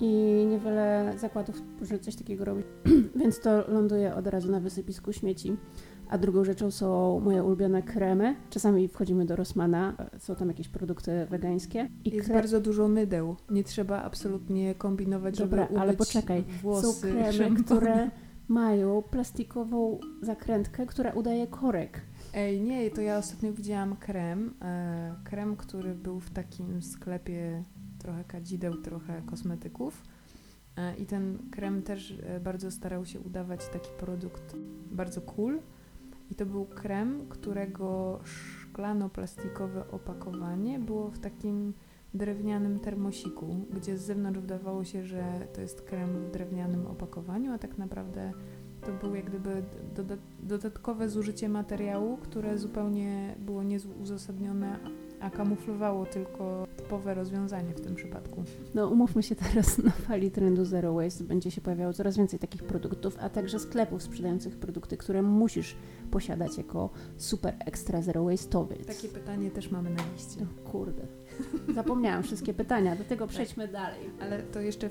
[0.01, 2.67] i niewiele zakładów może coś takiego robić,
[3.21, 5.57] więc to ląduje od razu na wysypisku śmieci.
[6.09, 8.37] A drugą rzeczą są moje ulubione kremy.
[8.51, 11.89] Czasami wchodzimy do Rossmana, są tam jakieś produkty wegańskie.
[12.05, 13.37] I Jest kre- bardzo dużo mydeł.
[13.51, 16.45] Nie trzeba absolutnie kombinować, Dobra, żeby ale poczekaj.
[16.63, 16.87] włosy.
[16.87, 17.65] są kremy, szampon.
[17.65, 18.11] które
[18.49, 22.01] mają plastikową zakrętkę, która udaje korek.
[22.35, 24.55] Ej, nie, to ja ostatnio widziałam krem.
[24.63, 27.65] E, krem, który był w takim sklepie
[28.05, 30.03] trochę kadzideł, trochę kosmetyków.
[30.77, 34.57] E, I ten krem też e, bardzo starał się udawać taki produkt
[34.91, 35.61] bardzo cool.
[36.31, 41.73] I to był krem, którego szklano-plastikowe opakowanie było w takim
[42.15, 47.59] drewnianym termosiku, gdzie z zewnątrz wydawało się, że to jest krem w drewnianym opakowaniu, a
[47.59, 48.33] tak naprawdę
[48.87, 49.63] to było jak gdyby
[49.95, 54.79] doda- dodatkowe zużycie materiału, które zupełnie było nieuzasadnione,
[55.25, 58.45] a kamuflowało tylko typowe rozwiązanie w tym przypadku.
[58.75, 62.63] No umówmy się teraz na fali trendu Zero Waste będzie się pojawiało coraz więcej takich
[62.63, 65.77] produktów, a także sklepów sprzedających produkty, które musisz
[66.11, 68.85] posiadać jako super ekstra zero waste'owiec.
[68.87, 70.41] Takie pytanie też mamy na liście.
[70.41, 71.03] No kurde.
[71.75, 74.01] Zapomniałam wszystkie pytania, do tego przejdźmy dalej.
[74.21, 74.91] Ale to jeszcze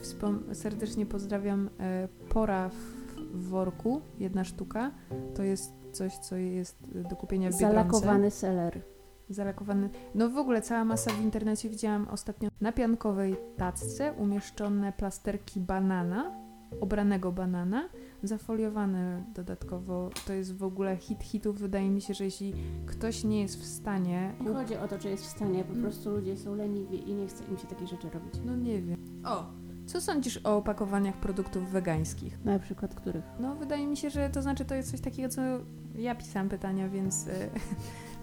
[0.53, 4.91] serdecznie pozdrawiam e, Pora w, worku, jedna sztuka.
[5.35, 6.77] To jest coś, co jest
[7.09, 7.75] do kupienia w Biedronce.
[7.75, 8.92] Zalakowany seller.
[9.33, 9.89] Zalakowany.
[10.15, 16.31] No w ogóle cała masa w internecie widziałam ostatnio na piankowej tacce umieszczone plasterki banana,
[16.81, 17.89] obranego banana,
[18.23, 20.09] zafoliowane dodatkowo.
[20.27, 21.59] To jest w ogóle hit hitów.
[21.59, 22.53] Wydaje mi się, że jeśli
[22.85, 24.33] ktoś nie jest w stanie...
[24.41, 25.83] Nie chodzi o to, czy jest w stanie, po Mm.
[25.83, 28.33] prostu ludzie są leniwi i nie chce im się takich rzeczy robić.
[28.45, 28.97] No nie wiem.
[29.25, 29.45] O!
[29.85, 32.45] Co sądzisz o opakowaniach produktów wegańskich?
[32.45, 33.23] Na przykład których?
[33.39, 35.41] No wydaje mi się, że to znaczy to jest coś takiego, co
[35.95, 37.31] ja pisałam pytania, więc, e,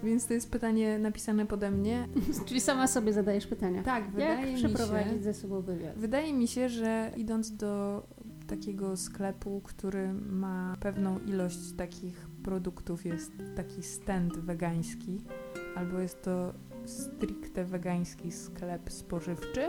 [0.03, 2.07] więc to jest pytanie napisane pode mnie.
[2.45, 3.83] Czyli sama sobie zadajesz pytania.
[3.83, 4.69] Tak, Jak wydaje mi się...
[4.69, 5.97] przeprowadzić ze sobą wywiad?
[5.97, 8.03] Wydaje mi się, że idąc do
[8.47, 15.21] takiego sklepu, który ma pewną ilość takich produktów, jest taki stand wegański,
[15.75, 16.53] albo jest to
[16.85, 19.61] stricte wegański sklep spożywczy,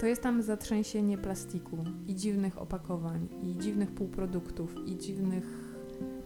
[0.00, 5.65] to jest tam zatrzęsienie plastiku i dziwnych opakowań, i dziwnych półproduktów, i dziwnych.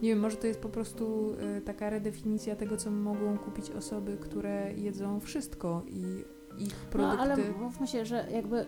[0.01, 4.17] Nie wiem, może to jest po prostu y, taka redefinicja tego, co mogą kupić osoby,
[4.21, 6.03] które jedzą wszystko i
[6.63, 7.17] ich produkty.
[7.17, 8.65] No ale mówmy się, że jakby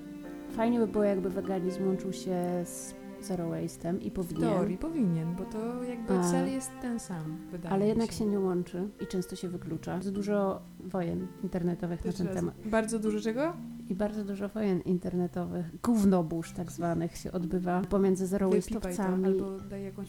[0.52, 4.42] fajnie by było, jakby weganizm łączył się z zero waste'em i W powinien.
[4.50, 6.32] teorii powinien, bo to jakby A.
[6.32, 8.18] cel jest ten sam, wydaje Ale jednak się.
[8.18, 9.92] się nie łączy i często się wyklucza.
[9.92, 12.36] Bardzo dużo wojen internetowych na Jeszcze ten raz.
[12.36, 12.56] temat.
[12.66, 13.54] Bardzo dużo czego?
[13.90, 19.34] I bardzo dużo wojen internetowych, gównobórz tak zwanych się odbywa pomiędzy zero waste'owcami.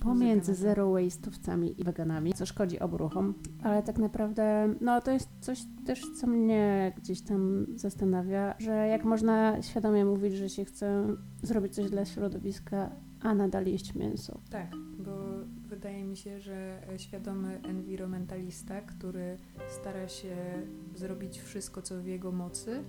[0.00, 3.34] Pomiędzy zero waste'owcami i weganami, co szkodzi obu ruchom.
[3.62, 9.04] Ale tak naprawdę, no to jest coś też, co mnie gdzieś tam zastanawia, że jak
[9.04, 11.06] można świadomie mówić, że się chce
[11.42, 14.40] zrobić coś dla środowiska, a nadal jeść mięso.
[14.50, 15.12] Tak, bo
[15.68, 20.36] wydaje mi się, że świadomy environmentalista, który stara się
[20.94, 22.84] zrobić wszystko, co w jego mocy,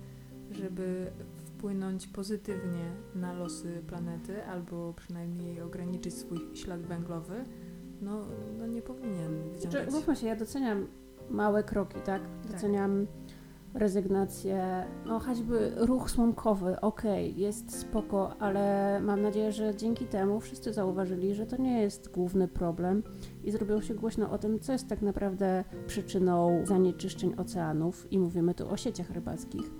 [0.52, 1.12] żeby
[1.46, 7.46] wpłynąć pozytywnie na losy planety, albo przynajmniej ograniczyć swój ślad węglowy,
[8.02, 8.22] no,
[8.58, 9.94] no nie powinien Znaczy, wyciągać.
[9.94, 10.88] mówmy się, ja doceniam
[11.30, 12.22] małe kroki, tak?
[12.52, 13.08] Doceniam
[13.74, 20.74] rezygnację, no choćby ruch słomkowy, okej, jest spoko, ale mam nadzieję, że dzięki temu wszyscy
[20.74, 23.04] zauważyli, że to nie jest główny problem
[23.44, 28.54] i zrobiło się głośno o tym, co jest tak naprawdę przyczyną zanieczyszczeń oceanów i mówimy
[28.54, 29.72] tu o sieciach rybackich.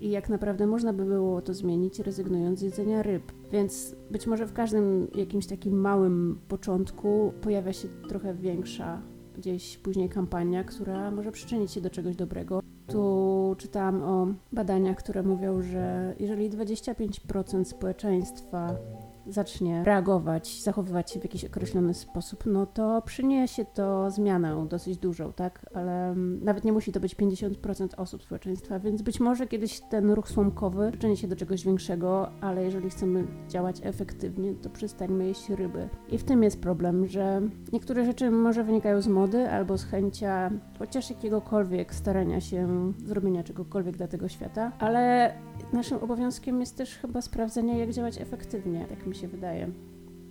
[0.00, 3.32] I jak naprawdę można by było to zmienić, rezygnując z jedzenia ryb.
[3.52, 9.02] Więc być może w każdym jakimś takim małym początku pojawia się trochę większa
[9.36, 12.62] gdzieś później kampania, która może przyczynić się do czegoś dobrego.
[12.86, 18.76] Tu czytałam o badaniach, które mówią, że jeżeli 25% społeczeństwa
[19.26, 25.32] zacznie reagować, zachowywać się w jakiś określony sposób, no to przyniesie to zmianę dosyć dużą,
[25.32, 25.66] tak?
[25.74, 30.10] Ale mm, nawet nie musi to być 50% osób społeczeństwa, więc być może kiedyś ten
[30.10, 35.50] ruch słomkowy przyczyni się do czegoś większego, ale jeżeli chcemy działać efektywnie, to przestańmy jeść
[35.50, 35.88] ryby.
[36.08, 40.50] I w tym jest problem, że niektóre rzeczy może wynikają z mody albo z chęcia
[40.78, 45.34] chociaż jakiegokolwiek starania się zrobienia czegokolwiek dla tego świata, ale
[45.72, 49.68] naszym obowiązkiem jest też chyba sprawdzenie, jak działać efektywnie, tak mi się wydaje.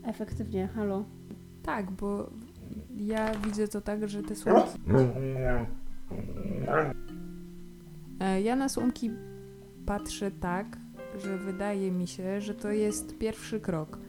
[0.03, 1.05] Efektywnie, halo.
[1.63, 2.29] Tak, bo
[2.97, 4.69] ja widzę to tak, że te słomki...
[8.19, 9.11] E, Ja na słomki
[9.85, 10.77] patrzę tak,
[11.17, 13.99] że wydaje mi się, że to jest pierwszy krok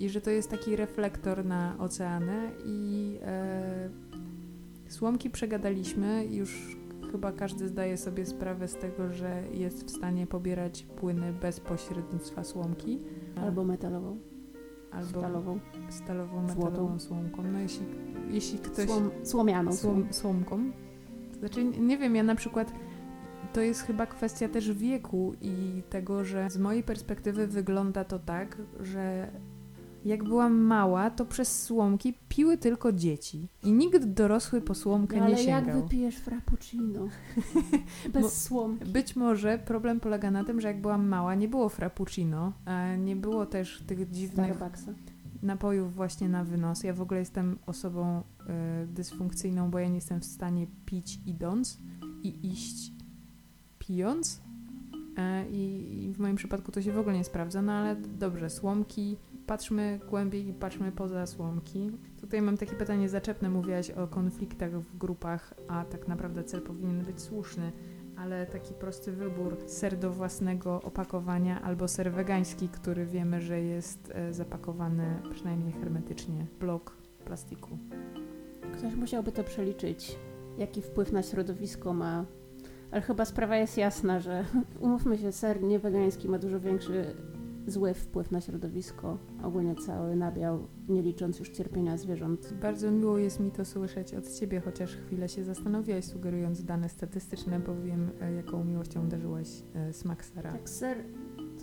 [0.00, 3.88] i że to jest taki reflektor na oceany i e,
[4.88, 6.76] słomki przegadaliśmy już
[7.12, 12.44] chyba każdy zdaje sobie sprawę z tego, że jest w stanie pobierać płyny bez pośrednictwa
[12.44, 12.98] słomki.
[13.36, 14.18] Albo metalową,
[14.90, 16.70] albo stalową, stalową, Złotą.
[16.70, 17.42] metalową słomką.
[17.42, 17.86] No jeśli,
[18.30, 18.86] jeśli ktoś...
[18.86, 19.72] Słom, słomianą.
[19.72, 20.72] słom, słomką.
[21.32, 22.72] To Znaczy, nie wiem, ja na przykład
[23.52, 28.56] to jest chyba kwestia też wieku i tego, że z mojej perspektywy wygląda to tak,
[28.80, 29.30] że
[30.04, 33.48] jak byłam mała, to przez słomki piły tylko dzieci.
[33.64, 35.82] I nikt dorosły po słomkę No, nie ale jak sięgał.
[35.82, 37.08] wypijesz frappuccino?
[38.12, 38.84] Bez słomki.
[38.92, 42.52] Być może problem polega na tym, że jak byłam mała, nie było frappuccino,
[42.98, 44.92] nie było też tych dziwnych Starbucksa.
[45.42, 46.82] napojów właśnie na wynos.
[46.84, 48.22] Ja w ogóle jestem osobą
[48.82, 51.78] y, dysfunkcyjną, bo ja nie jestem w stanie pić idąc
[52.22, 52.92] i iść
[53.78, 54.42] pijąc.
[55.16, 59.16] E, I w moim przypadku to się w ogóle nie sprawdza, no ale dobrze, słomki,
[59.52, 61.90] patrzmy głębiej i patrzmy poza słomki.
[62.20, 67.04] Tutaj mam takie pytanie zaczepne, mówiłaś o konfliktach w grupach, a tak naprawdę cel powinien
[67.04, 67.72] być słuszny,
[68.16, 74.12] ale taki prosty wybór, ser do własnego opakowania albo ser wegański, który wiemy, że jest
[74.14, 77.78] e, zapakowany przynajmniej hermetycznie, blok plastiku.
[78.72, 80.18] Ktoś musiałby to przeliczyć,
[80.58, 82.24] jaki wpływ na środowisko ma.
[82.90, 84.44] Ale chyba sprawa jest jasna, że
[84.80, 87.14] umówmy się, ser niewegański ma dużo większy
[87.66, 92.52] zły wpływ na środowisko, ogólnie cały nabiał, nie licząc już cierpienia zwierząt.
[92.62, 97.60] Bardzo miło jest mi to słyszeć od Ciebie, chociaż chwilę się zastanowiłaś, sugerując dane statystyczne,
[97.60, 100.52] bo wiem, e, jaką miłością darzyłaś e, smak sera.
[100.52, 101.04] Tak, ser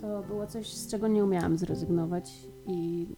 [0.00, 3.08] to było coś, z czego nie umiałam zrezygnować i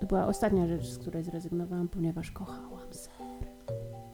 [0.00, 3.12] to była ostatnia rzecz, z której zrezygnowałam, ponieważ kochałam ser.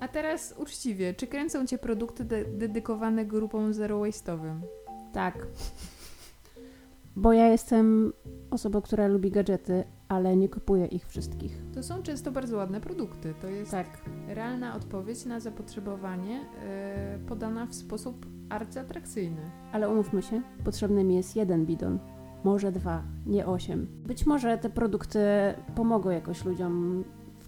[0.01, 4.61] A teraz uczciwie, czy kręcą Cię produkty de- dedykowane grupom zero waste'owym?
[5.12, 5.47] Tak.
[7.16, 8.12] Bo ja jestem
[8.50, 11.62] osobą, która lubi gadżety, ale nie kupuję ich wszystkich.
[11.74, 13.35] To są często bardzo ładne produkty.
[13.40, 13.87] To jest Tak.
[14.29, 19.40] realna odpowiedź na zapotrzebowanie e, podana w sposób arcyatrakcyjny.
[19.72, 21.98] Ale umówmy się, potrzebny mi jest jeden bidon,
[22.44, 23.87] może dwa, nie osiem.
[24.07, 25.18] Być może te produkty
[25.74, 27.05] pomogą jakoś ludziom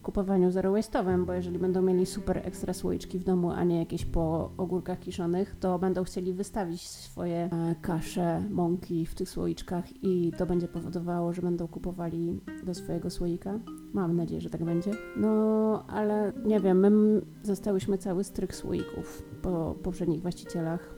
[0.07, 4.05] kupowaniu zero waste'owym, bo jeżeli będą mieli super ekstra słoiczki w domu, a nie jakieś
[4.05, 10.33] po ogórkach kiszonych, to będą chcieli wystawić swoje e, kasze, mąki w tych słoiczkach i
[10.39, 13.59] to będzie powodowało, że będą kupowali do swojego słoika.
[13.93, 14.91] Mam nadzieję, że tak będzie.
[15.17, 20.95] No, ale nie wiem, my zostałyśmy cały stryk słoików po poprzednich właścicielach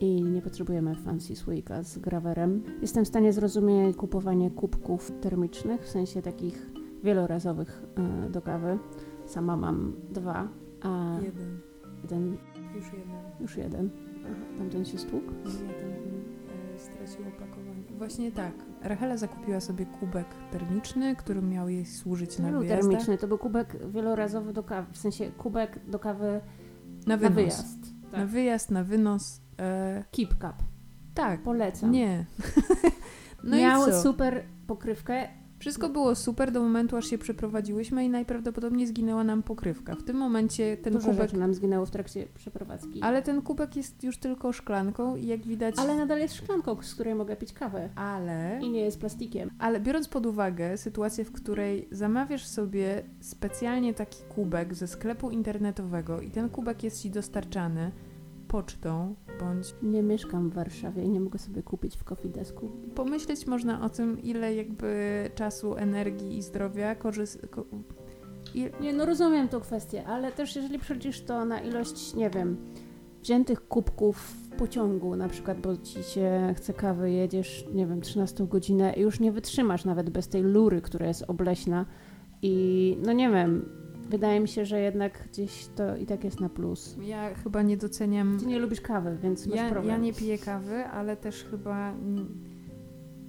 [0.00, 2.62] i nie potrzebujemy fancy słoika z grawerem.
[2.80, 6.71] Jestem w stanie zrozumieć kupowanie kubków termicznych, w sensie takich
[7.02, 7.82] wielorazowych
[8.26, 8.78] e, do kawy.
[9.26, 10.48] Sama mam dwa,
[10.82, 11.58] a Jeden.
[12.02, 12.36] jeden,
[12.74, 13.16] Już jeden.
[13.40, 13.90] już jeden.
[14.26, 15.32] Aha, tamten się stłukł.
[15.44, 16.22] Jeden
[16.76, 17.82] stracił opakowanie.
[17.98, 18.52] Właśnie tak.
[18.82, 22.80] Rachela zakupiła sobie kubek termiczny, który miał jej służyć na wyjazdach.
[22.90, 26.40] termiczny, to był kubek wielorazowy do kawy, w sensie kubek do kawy
[27.06, 27.34] Na na wynos.
[27.34, 27.78] wyjazd.
[28.12, 29.40] Na wyjazd, na wynos.
[29.58, 30.54] E, Keep Cup.
[31.14, 31.42] tak.
[31.42, 31.90] Polecam.
[31.90, 32.24] Nie.
[33.44, 35.28] no Miał super pokrywkę.
[35.62, 39.94] Wszystko było super do momentu, aż się przeprowadziłyśmy i najprawdopodobniej zginęła nam pokrywka.
[39.94, 41.32] W tym momencie ten Dużo kubek...
[41.32, 43.02] nam zginęło w trakcie przeprowadzki.
[43.02, 45.74] Ale ten kubek jest już tylko szklanką i jak widać...
[45.78, 47.88] Ale nadal jest szklanką, z której mogę pić kawę.
[47.96, 48.58] Ale...
[48.62, 49.50] I nie jest plastikiem.
[49.58, 56.20] Ale biorąc pod uwagę sytuację, w której zamawiasz sobie specjalnie taki kubek ze sklepu internetowego
[56.20, 57.90] i ten kubek jest ci dostarczany
[58.52, 62.70] pocztą, bądź Nie mieszkam w Warszawie i nie mogę sobie kupić w Coffee Desku.
[62.94, 64.94] pomyśleć można o tym, ile jakby
[65.34, 67.64] czasu, energii i zdrowia korzys- ko-
[68.54, 72.56] i Nie, no rozumiem tą kwestię, ale też jeżeli przeliczysz to na ilość, nie wiem,
[73.22, 78.46] wziętych kubków w pociągu, na przykład, bo ci się chce kawy, jedziesz, nie wiem, 13
[78.46, 81.86] godzinę i już nie wytrzymasz nawet bez tej lury, która jest obleśna
[82.42, 83.68] i no nie wiem,
[84.12, 86.96] wydaje mi się, że jednak gdzieś to i tak jest na plus.
[87.02, 88.38] ja chyba nie doceniam...
[88.40, 89.94] Ty nie lubisz kawy, więc masz Ja, problem.
[89.94, 91.94] ja nie piję kawy, ale też chyba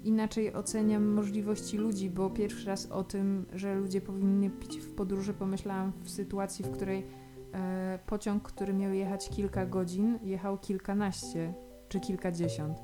[0.03, 5.33] inaczej oceniam możliwości ludzi, bo pierwszy raz o tym, że ludzie powinni pić w podróży,
[5.33, 7.05] pomyślałam w sytuacji, w której
[7.53, 11.53] e, pociąg, który miał jechać kilka godzin, jechał kilkanaście
[11.89, 12.77] czy kilkadziesiąt.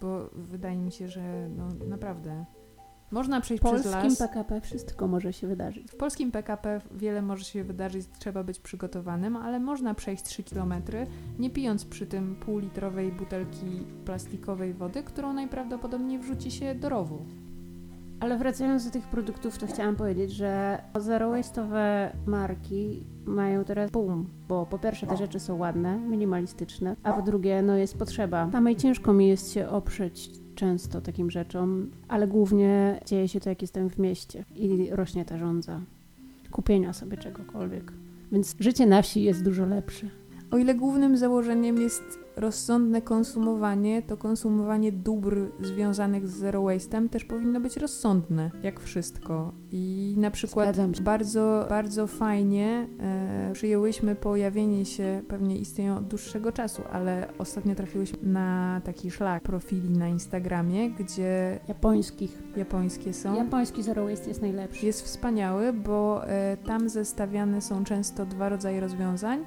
[0.00, 2.44] Bo wydaje mi się, że no naprawdę
[3.10, 4.18] można przejść W przez polskim las.
[4.18, 5.90] PKP wszystko może się wydarzyć.
[5.90, 10.74] W polskim PKP wiele może się wydarzyć, trzeba być przygotowanym, ale można przejść 3 km,
[11.38, 17.26] nie pijąc przy tym półlitrowej butelki plastikowej wody, którą najprawdopodobniej wrzuci się do rowu.
[18.20, 24.26] Ale wracając do tych produktów, to chciałam powiedzieć, że zero waste'owe marki mają teraz boom,
[24.48, 28.48] bo po pierwsze te rzeczy są ładne, minimalistyczne, a po drugie no jest potrzeba.
[28.52, 33.62] Samej ciężko mi jest się oprzeć często takim rzeczom, ale głównie dzieje się to jak
[33.62, 35.80] jestem w mieście i rośnie ta żądza
[36.50, 37.92] kupienia sobie czegokolwiek.
[38.32, 40.06] Więc życie na wsi jest dużo lepsze.
[40.50, 47.24] o ile głównym założeniem jest rozsądne konsumowanie, to konsumowanie dóbr związanych z zero waste'em też
[47.24, 49.52] powinno być rozsądne, jak wszystko.
[49.72, 56.82] I na przykład bardzo, bardzo fajnie e, przyjęłyśmy pojawienie się, pewnie istnieją od dłuższego czasu,
[56.92, 62.42] ale ostatnio trafiłyśmy na taki szlak profili na Instagramie, gdzie Japońskich.
[62.56, 63.36] japońskie są.
[63.36, 64.86] Japoński zero waste jest najlepszy.
[64.86, 69.44] Jest wspaniały, bo e, tam zestawiane są często dwa rodzaje rozwiązań.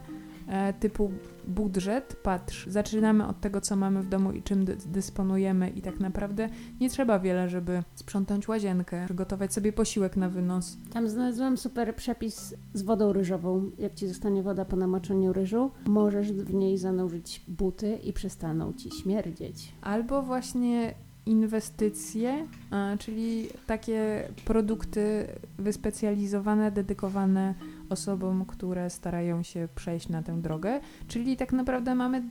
[0.54, 1.12] E, typu
[1.48, 6.00] budżet, patrz, zaczynamy od tego, co mamy w domu i czym dy- dysponujemy, i tak
[6.00, 6.50] naprawdę
[6.82, 10.78] nie trzeba wiele, żeby sprzątnąć łazienkę, przygotować sobie posiłek na wynos.
[10.94, 13.72] Tam znalazłam super przepis z wodą ryżową.
[13.80, 18.92] Jak ci zostanie woda po namoczeniu ryżu, możesz w niej zanurzyć buty i przestaną ci
[18.92, 19.74] śmierdzieć.
[19.82, 20.94] Albo właśnie
[21.26, 25.28] inwestycje, a, czyli takie produkty
[25.58, 27.54] wyspecjalizowane, dedykowane
[27.94, 30.80] osobom, które starają się przejść na tę drogę.
[31.08, 32.24] Czyli tak naprawdę mamy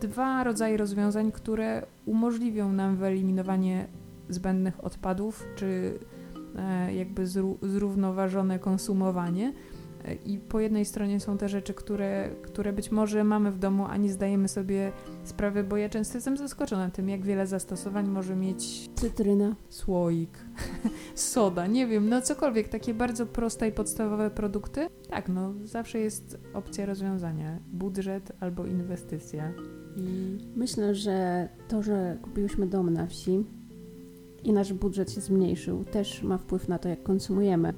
[0.00, 3.86] dwa rodzaje rozwiązań, które umożliwią nam wyeliminowanie
[4.28, 5.98] zbędnych odpadów, czy
[6.56, 9.52] e, jakby zró- zrównoważone konsumowanie.
[10.14, 13.96] I po jednej stronie są te rzeczy, które, które być może mamy w domu, a
[13.96, 14.92] nie zdajemy sobie
[15.24, 19.56] sprawy, bo ja często jestem zaskoczona tym, jak wiele zastosowań może mieć Cytryna.
[19.68, 20.38] słoik,
[21.14, 24.86] soda, nie wiem, no cokolwiek, takie bardzo proste i podstawowe produkty.
[25.10, 29.52] Tak, no zawsze jest opcja rozwiązania, budżet albo inwestycja.
[29.96, 33.44] I Myślę, że to, że kupiłyśmy dom na wsi
[34.44, 37.74] i nasz budżet się zmniejszył, też ma wpływ na to, jak konsumujemy.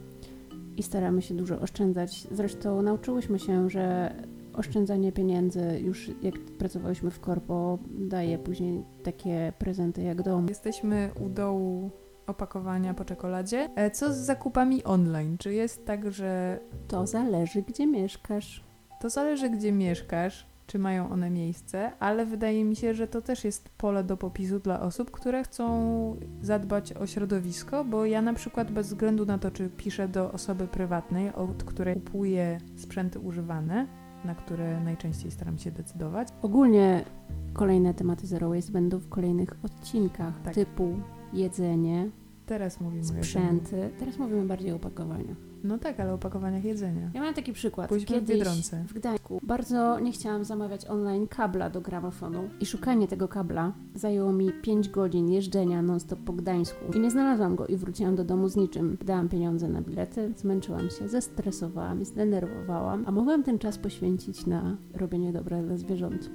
[0.79, 2.27] I staramy się dużo oszczędzać.
[2.31, 4.15] Zresztą nauczyłyśmy się, że
[4.53, 10.49] oszczędzanie pieniędzy, już jak pracowałyśmy w korpo, daje później takie prezenty jak dom.
[10.49, 11.91] jesteśmy u dołu
[12.27, 13.71] opakowania po czekoladzie.
[13.77, 15.39] E, Co z zakupami online?
[15.39, 16.59] Czy jest tak, że
[16.89, 18.65] To zależy, gdzie mieszkasz.
[19.01, 23.45] To zależy, gdzie mieszkasz, czy mają one miejsce, ale wydaje mi się, że to też
[23.45, 28.71] jest pole do popisu dla osób, które chcą zadbać o środowisko, bo ja na przykład
[28.71, 33.87] bez względu na to, czy piszę do osoby prywatnej, od której kupuję sprzęty używane,
[34.25, 37.05] na które najczęściej staram się decydować, Ogólnie
[37.53, 40.55] kolejne tematy Zero Waste będą w kolejnych odcinkach, Tak.
[40.55, 40.97] typu
[41.33, 42.11] jedzenie,
[42.47, 43.91] teraz mówimy sprzęty.
[43.99, 45.48] Teraz mówimy bardziej o opakowaniu.
[45.65, 47.11] No tak, ale o opakowaniach jedzenia.
[47.15, 47.91] Ja mam taki przykład.
[47.93, 48.85] W Kiedyś Biedronce.
[48.89, 54.33] w Gdańsku bardzo nie chciałam zamawiać online kabla do gramofonu i szukanie tego kabla zajęło
[54.33, 58.49] mi 5 godzin jeżdżenia non-stop po Gdańsku i nie znalazłam go i wróciłam do domu
[58.49, 58.97] z niczym.
[59.05, 65.33] Dałam pieniądze na bilety, zmęczyłam się, zestresowałam, zdenerwowałam, a mogłam ten czas poświęcić na robienie
[65.33, 66.31] dobra dla zwierząt.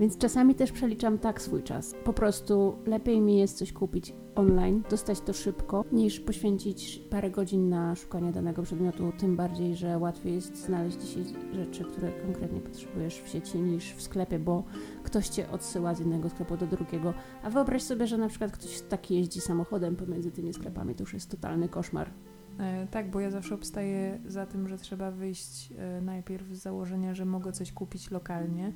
[0.00, 1.94] Więc czasami też przeliczam tak swój czas.
[2.04, 7.68] Po prostu lepiej mi jest coś kupić online, dostać to szybko, niż poświęcić parę godzin
[7.68, 9.12] na szukanie danego przedmiotu.
[9.18, 14.02] Tym bardziej, że łatwiej jest znaleźć dzisiaj rzeczy, które konkretnie potrzebujesz w sieci niż w
[14.02, 14.64] sklepie, bo
[15.02, 17.14] ktoś cię odsyła z jednego sklepu do drugiego.
[17.42, 21.14] A wyobraź sobie, że na przykład ktoś taki jeździ samochodem pomiędzy tymi sklepami, to już
[21.14, 22.10] jest totalny koszmar.
[22.58, 27.14] E, tak, bo ja zawsze obstaję za tym, że trzeba wyjść e, najpierw z założenia,
[27.14, 28.72] że mogę coś kupić lokalnie.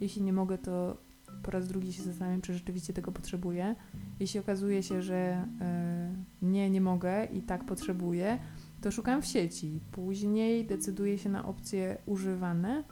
[0.00, 0.96] Jeśli nie mogę, to
[1.44, 3.74] po raz drugi się zastanawiam, czy rzeczywiście tego potrzebuję.
[4.20, 8.38] Jeśli okazuje się, że e, nie, nie mogę i tak potrzebuję,
[8.80, 9.80] to szukam w sieci.
[9.92, 12.84] Później decyduję się na opcje używane,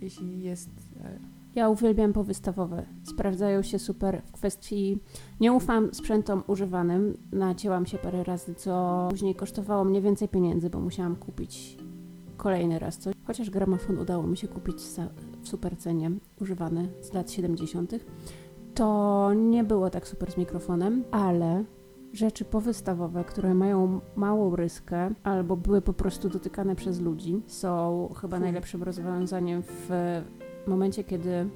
[0.00, 0.70] jeśli jest.
[1.04, 1.18] E,
[1.54, 2.86] Ja uwielbiam powystawowe.
[3.04, 4.98] Sprawdzają się super w kwestii.
[5.40, 7.14] Nie ufam sprzętom używanym.
[7.32, 11.78] Nacięłam się parę razy, co później kosztowało mnie więcej pieniędzy, bo musiałam kupić
[12.40, 13.14] kolejny raz coś.
[13.26, 14.82] Chociaż gramofon udało mi się kupić
[15.42, 16.10] w super cenie,
[16.40, 17.92] używany z lat 70.,
[18.74, 21.64] to nie było tak super z mikrofonem, ale
[22.12, 28.40] rzeczy powystawowe, które mają małą ryskę albo były po prostu dotykane przez ludzi, są chyba
[28.40, 29.88] najlepszym rozwiązaniem w
[30.64, 31.48] w momencie, kiedy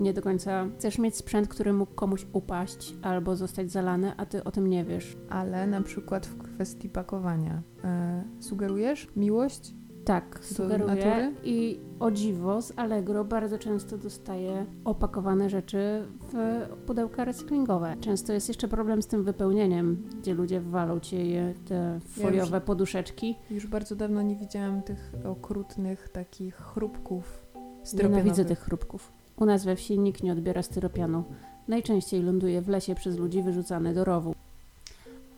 [0.00, 4.44] nie do końca chcesz mieć sprzęt, który mógł komuś upaść albo zostać zalany, a ty
[4.44, 5.16] o tym nie wiesz.
[5.30, 7.62] ale na przykład w kwestii pakowania.
[7.84, 9.74] E, sugerujesz miłość?
[10.06, 11.32] Tak, sugeruję.
[11.44, 16.02] I o dziwo z Allegro bardzo często dostaję opakowane rzeczy
[16.32, 17.96] w pudełka recyklingowe.
[18.00, 23.36] Często jest jeszcze problem z tym wypełnieniem, gdzie ludzie walą ci je, te foliowe poduszeczki.
[23.50, 27.46] Już bardzo dawno nie widziałam tych okrutnych takich chrupków
[27.82, 28.24] styropianowych.
[28.24, 29.12] Nienawidzę tych chrupków.
[29.36, 31.24] U nas we wsi nikt nie odbiera styropianu.
[31.68, 34.34] Najczęściej ląduje w lesie przez ludzi wyrzucany do rowu.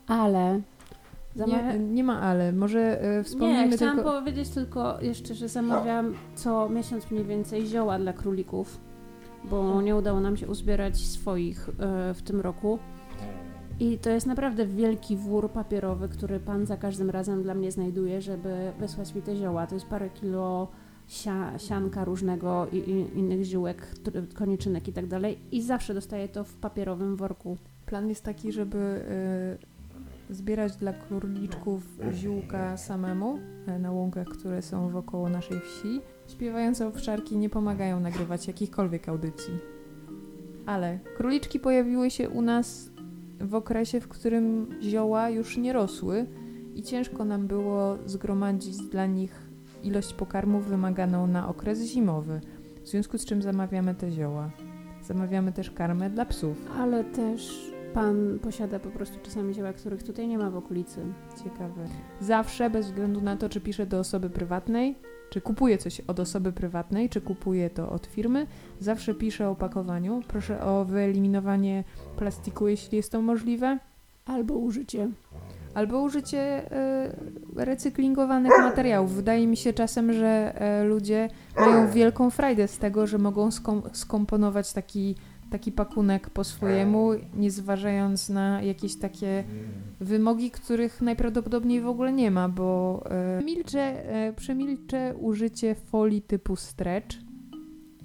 [0.07, 0.61] Ale...
[1.47, 2.53] Nie, nie ma ale.
[2.53, 4.13] Może e, wspomnijmy Nie, chciałam tylko...
[4.13, 8.81] powiedzieć tylko jeszcze, że zamawiam co miesiąc mniej więcej zioła dla królików,
[9.45, 12.79] bo nie udało nam się uzbierać swoich e, w tym roku.
[13.81, 18.21] I to jest naprawdę wielki wór papierowy, który pan za każdym razem dla mnie znajduje,
[18.21, 19.67] żeby wysłać mi te zioła.
[19.67, 20.69] To jest parę kilo
[21.09, 23.87] sia, sianka różnego i, i innych ziółek,
[24.35, 27.57] koniczynek i tak dalej i zawsze dostaje to w papierowym worku.
[27.87, 28.79] Plan jest taki, żeby
[29.63, 29.67] y,
[30.31, 33.39] zbierać dla króliczków ziółka samemu
[33.77, 36.01] y, na łąkach, które są wokoło naszej wsi.
[36.29, 39.55] Śpiewające owczarki nie pomagają nagrywać jakichkolwiek audycji.
[40.67, 42.91] Ale króliczki pojawiły się u nas
[43.41, 46.27] w okresie, w którym zioła już nie rosły
[46.75, 49.49] i ciężko nam było zgromadzić dla nich
[49.83, 52.41] ilość pokarmów wymaganą na okres zimowy,
[52.85, 54.51] w związku z czym zamawiamy te zioła.
[55.03, 56.57] Zamawiamy też karmę dla psów.
[56.79, 61.01] Ale też pan posiada po prostu czasami zioła, których tutaj nie ma w okolicy.
[61.45, 61.85] Ciekawe.
[62.21, 64.99] Zawsze, bez względu na to, czy piszę do osoby prywatnej,
[65.31, 68.47] czy kupuję coś od osoby prywatnej, czy kupuję to od firmy,
[68.81, 70.21] zawsze piszę o opakowaniu.
[70.29, 71.85] Proszę o wyeliminowanie
[72.17, 73.79] plastiku, jeśli jest to możliwe,
[74.27, 75.09] Albo użycie.
[75.75, 77.17] albo użycie e,
[77.57, 79.13] recyklingowanych materiałów.
[79.15, 80.27] Wydaje mi się czasem, że
[80.61, 85.15] e, ludzie mają wielką frajdę z tego, że mogą skom- skomponować taki,
[85.51, 89.45] taki pakunek po swojemu, nie zważając na jakieś takie
[90.01, 93.81] wymogi, których najprawdopodobniej w ogóle nie ma, bo e, milczę,
[94.11, 97.17] e, przemilczę użycie folii typu stretch.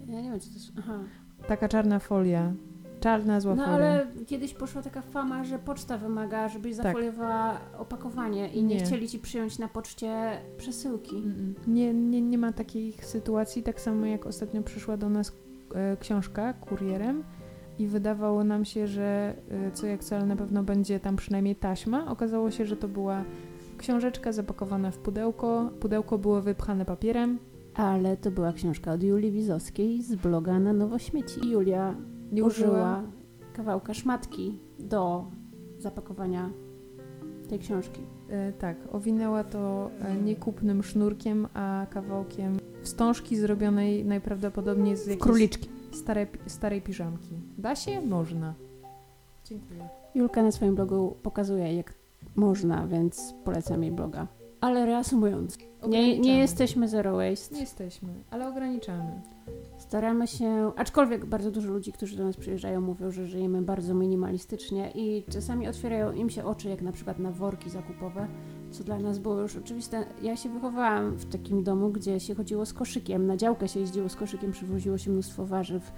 [0.08, 0.72] Ja nie wiem, co to jest.
[0.80, 1.00] Aha.
[1.48, 2.54] Taka czarna folia.
[3.00, 3.76] Czarna, zła No folia.
[3.76, 6.84] ale kiedyś poszła taka fama, że poczta wymaga, żebyś Tak.
[6.86, 8.86] zafoliowała opakowanie i nie, Nie.
[8.86, 11.24] chcieli ci przyjąć na poczcie przesyłki.
[11.68, 15.34] Nie, nie, nie ma takich sytuacji, tak samo jak ostatnio przyszła do nas
[15.74, 17.24] e, książka kurierem
[17.80, 21.56] i wydawało nam się, że e, co jak co, ale na pewno będzie tam przynajmniej
[21.56, 22.12] taśma.
[22.12, 23.24] Okazało się, że to była
[23.78, 25.70] książeczka zapakowana w pudełko.
[25.80, 27.40] Pudełko było wypchane papierem.
[27.76, 31.46] Ale to była książka od Julii Wizowskiej z bloga na nowo śmieci.
[31.46, 31.96] I Julia
[32.42, 33.04] użyła.
[33.54, 35.26] kawałka szmatki do
[35.80, 36.50] zapakowania
[37.50, 38.02] tej książki.
[38.34, 40.36] E, tak, owinęła to e, nie
[40.84, 45.70] sznurkiem, a kawałkiem wstążki zrobionej najprawdopodobniej z jakiejś Króliczki.
[45.92, 47.30] stare, starej piżamki.
[47.58, 48.02] Da się?
[48.02, 48.54] Można.
[49.46, 49.90] Dziękuję.
[50.16, 51.94] Julka na swoim blogu pokazuje, jak
[52.36, 54.28] można, więc polecam jej bloga.
[54.64, 55.58] Ale reasumując,
[55.88, 57.56] nie, nie jesteśmy zero waste.
[57.56, 59.22] Nie jesteśmy, ale ograniczamy.
[59.78, 64.92] Staramy się, aczkolwiek bardzo dużo ludzi, którzy do nas przyjeżdżają, mówią, że żyjemy bardzo minimalistycznie
[64.96, 68.28] i czasami otwierają im się oczy, jak na przykład na worki zakupowe,
[68.72, 70.06] co dla nas było już oczywiste.
[70.22, 74.10] Ja się wychowałam w takim domu, gdzie się chodziło z koszykiem, na działkę się jeździło
[74.10, 75.92] z koszykiem, przywoziło się mnóstwo warzyw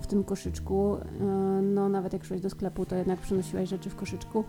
[0.00, 0.96] w tym koszyczku.
[1.20, 4.44] Yy, No nawet jak szłeś do sklepu, to jednak przynosiłaś rzeczy w koszyczku.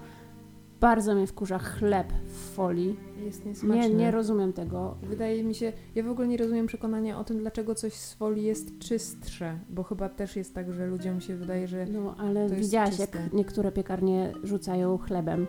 [0.80, 2.96] Bardzo mnie wkurza chleb w folii.
[3.26, 3.90] Jest niesmaczne.
[3.90, 4.96] Nie, nie rozumiem tego.
[5.04, 8.44] Wydaje mi się, ja w ogóle nie rozumiem przekonania o tym, dlaczego coś z folii
[8.44, 12.56] jest czystsze, bo chyba też jest tak, że ludziom się wydaje, że No, ale To
[12.56, 15.48] widziałaś, jak niektóre piekarnie rzucają chlebem.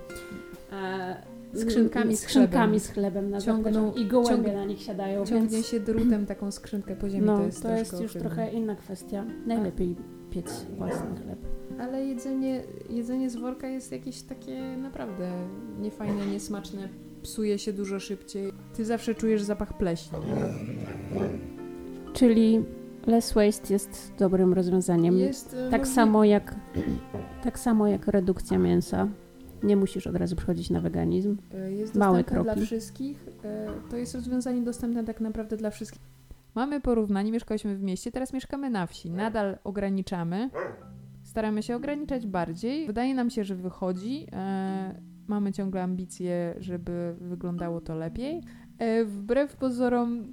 [0.72, 1.16] E,
[1.54, 2.80] Skrzynkami z skrzynkami chlebem.
[2.80, 6.50] z chlebem na Ciągną- i gołębie ciąg- na nich siadają, ciągnie więc się drutem taką
[6.50, 7.26] skrzynkę po ziemi.
[7.26, 9.24] no, to jest, to jest już trochę inna kwestia.
[9.46, 9.96] Najlepiej
[10.30, 11.38] piec własny chleb.
[11.80, 15.30] Ale jedzenie, jedzenie z worka jest jakieś takie naprawdę
[15.80, 16.88] niefajne, niesmaczne.
[17.22, 18.52] Psuje się dużo szybciej.
[18.76, 20.18] Ty zawsze czujesz zapach pleśni.
[22.12, 22.64] Czyli
[23.06, 25.18] less waste jest dobrym rozwiązaniem.
[25.18, 26.54] Jest, e, tak, samo jak,
[27.44, 29.08] tak samo jak redukcja mięsa.
[29.62, 31.36] Nie musisz od razu przechodzić na weganizm.
[31.54, 32.66] E, Jest Małe dostępne dla kroki.
[32.66, 33.28] wszystkich.
[33.44, 36.00] E, To jest rozwiązanie dostępne tak naprawdę dla wszystkich.
[36.54, 39.10] Mamy porównanie, mieszkałyśmy w mieście, teraz mieszkamy na wsi.
[39.10, 40.50] Nadal ograniczamy.
[41.30, 42.86] Staramy się ograniczać bardziej.
[42.86, 44.26] Wydaje nam się, że wychodzi.
[44.32, 48.42] E, Mamy ciągle ambicje, żeby wyglądało to lepiej.
[48.78, 50.28] E, Wbrew pozorom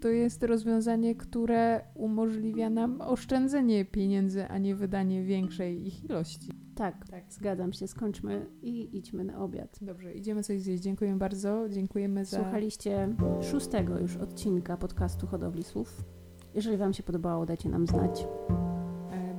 [0.00, 6.48] to jest rozwiązanie, które umożliwia nam oszczędzenie pieniędzy, a nie wydanie większej ich ilości.
[6.74, 7.24] Tak, Tak.
[7.32, 7.86] zgadzam się.
[7.86, 9.78] Skończmy i idźmy na obiad.
[9.82, 10.82] Dobrze, idziemy coś zjeść.
[10.82, 11.68] Dziękuję bardzo.
[11.68, 12.36] Dziękujemy za...
[12.36, 13.08] Słuchaliście
[13.42, 16.04] szóstego już odcinka podcastu Hodowli Słów.
[16.54, 18.26] Jeżeli Wam się podobało, dajcie nam znać.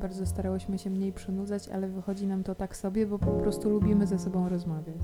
[0.06, 4.08] Bardzo starałyśmy się mniej przynudzać, ale wychodzi nam to tak sobie, bo po prostu lubimy
[4.08, 5.02] ze sobą rozmawiać.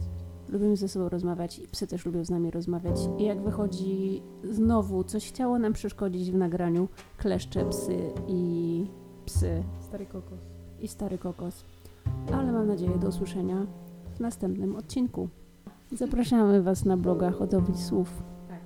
[0.49, 2.97] Lubimy ze sobą rozmawiać i psy też lubią z nami rozmawiać.
[3.18, 6.88] I jak wychodzi znowu coś chciało nam przeszkodzić w nagraniu,
[7.18, 7.97] kleszcze, psy
[8.28, 8.86] i
[9.26, 10.39] psy Stary kokos.
[10.80, 11.66] i stary kokos.
[12.34, 13.66] Ale mam nadzieję do usłyszenia
[14.16, 15.30] w następnym odcinku.
[15.91, 18.24] Zapraszamy Was na bloga Hodowli Słów.
[18.47, 18.62] Tak.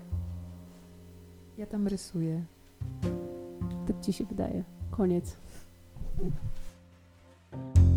[1.58, 2.44] Ja tam rysuję.
[3.88, 4.64] Tak Ci się wydaje.
[4.92, 5.38] Koniec.
[6.18, 6.34] thank
[7.78, 7.95] you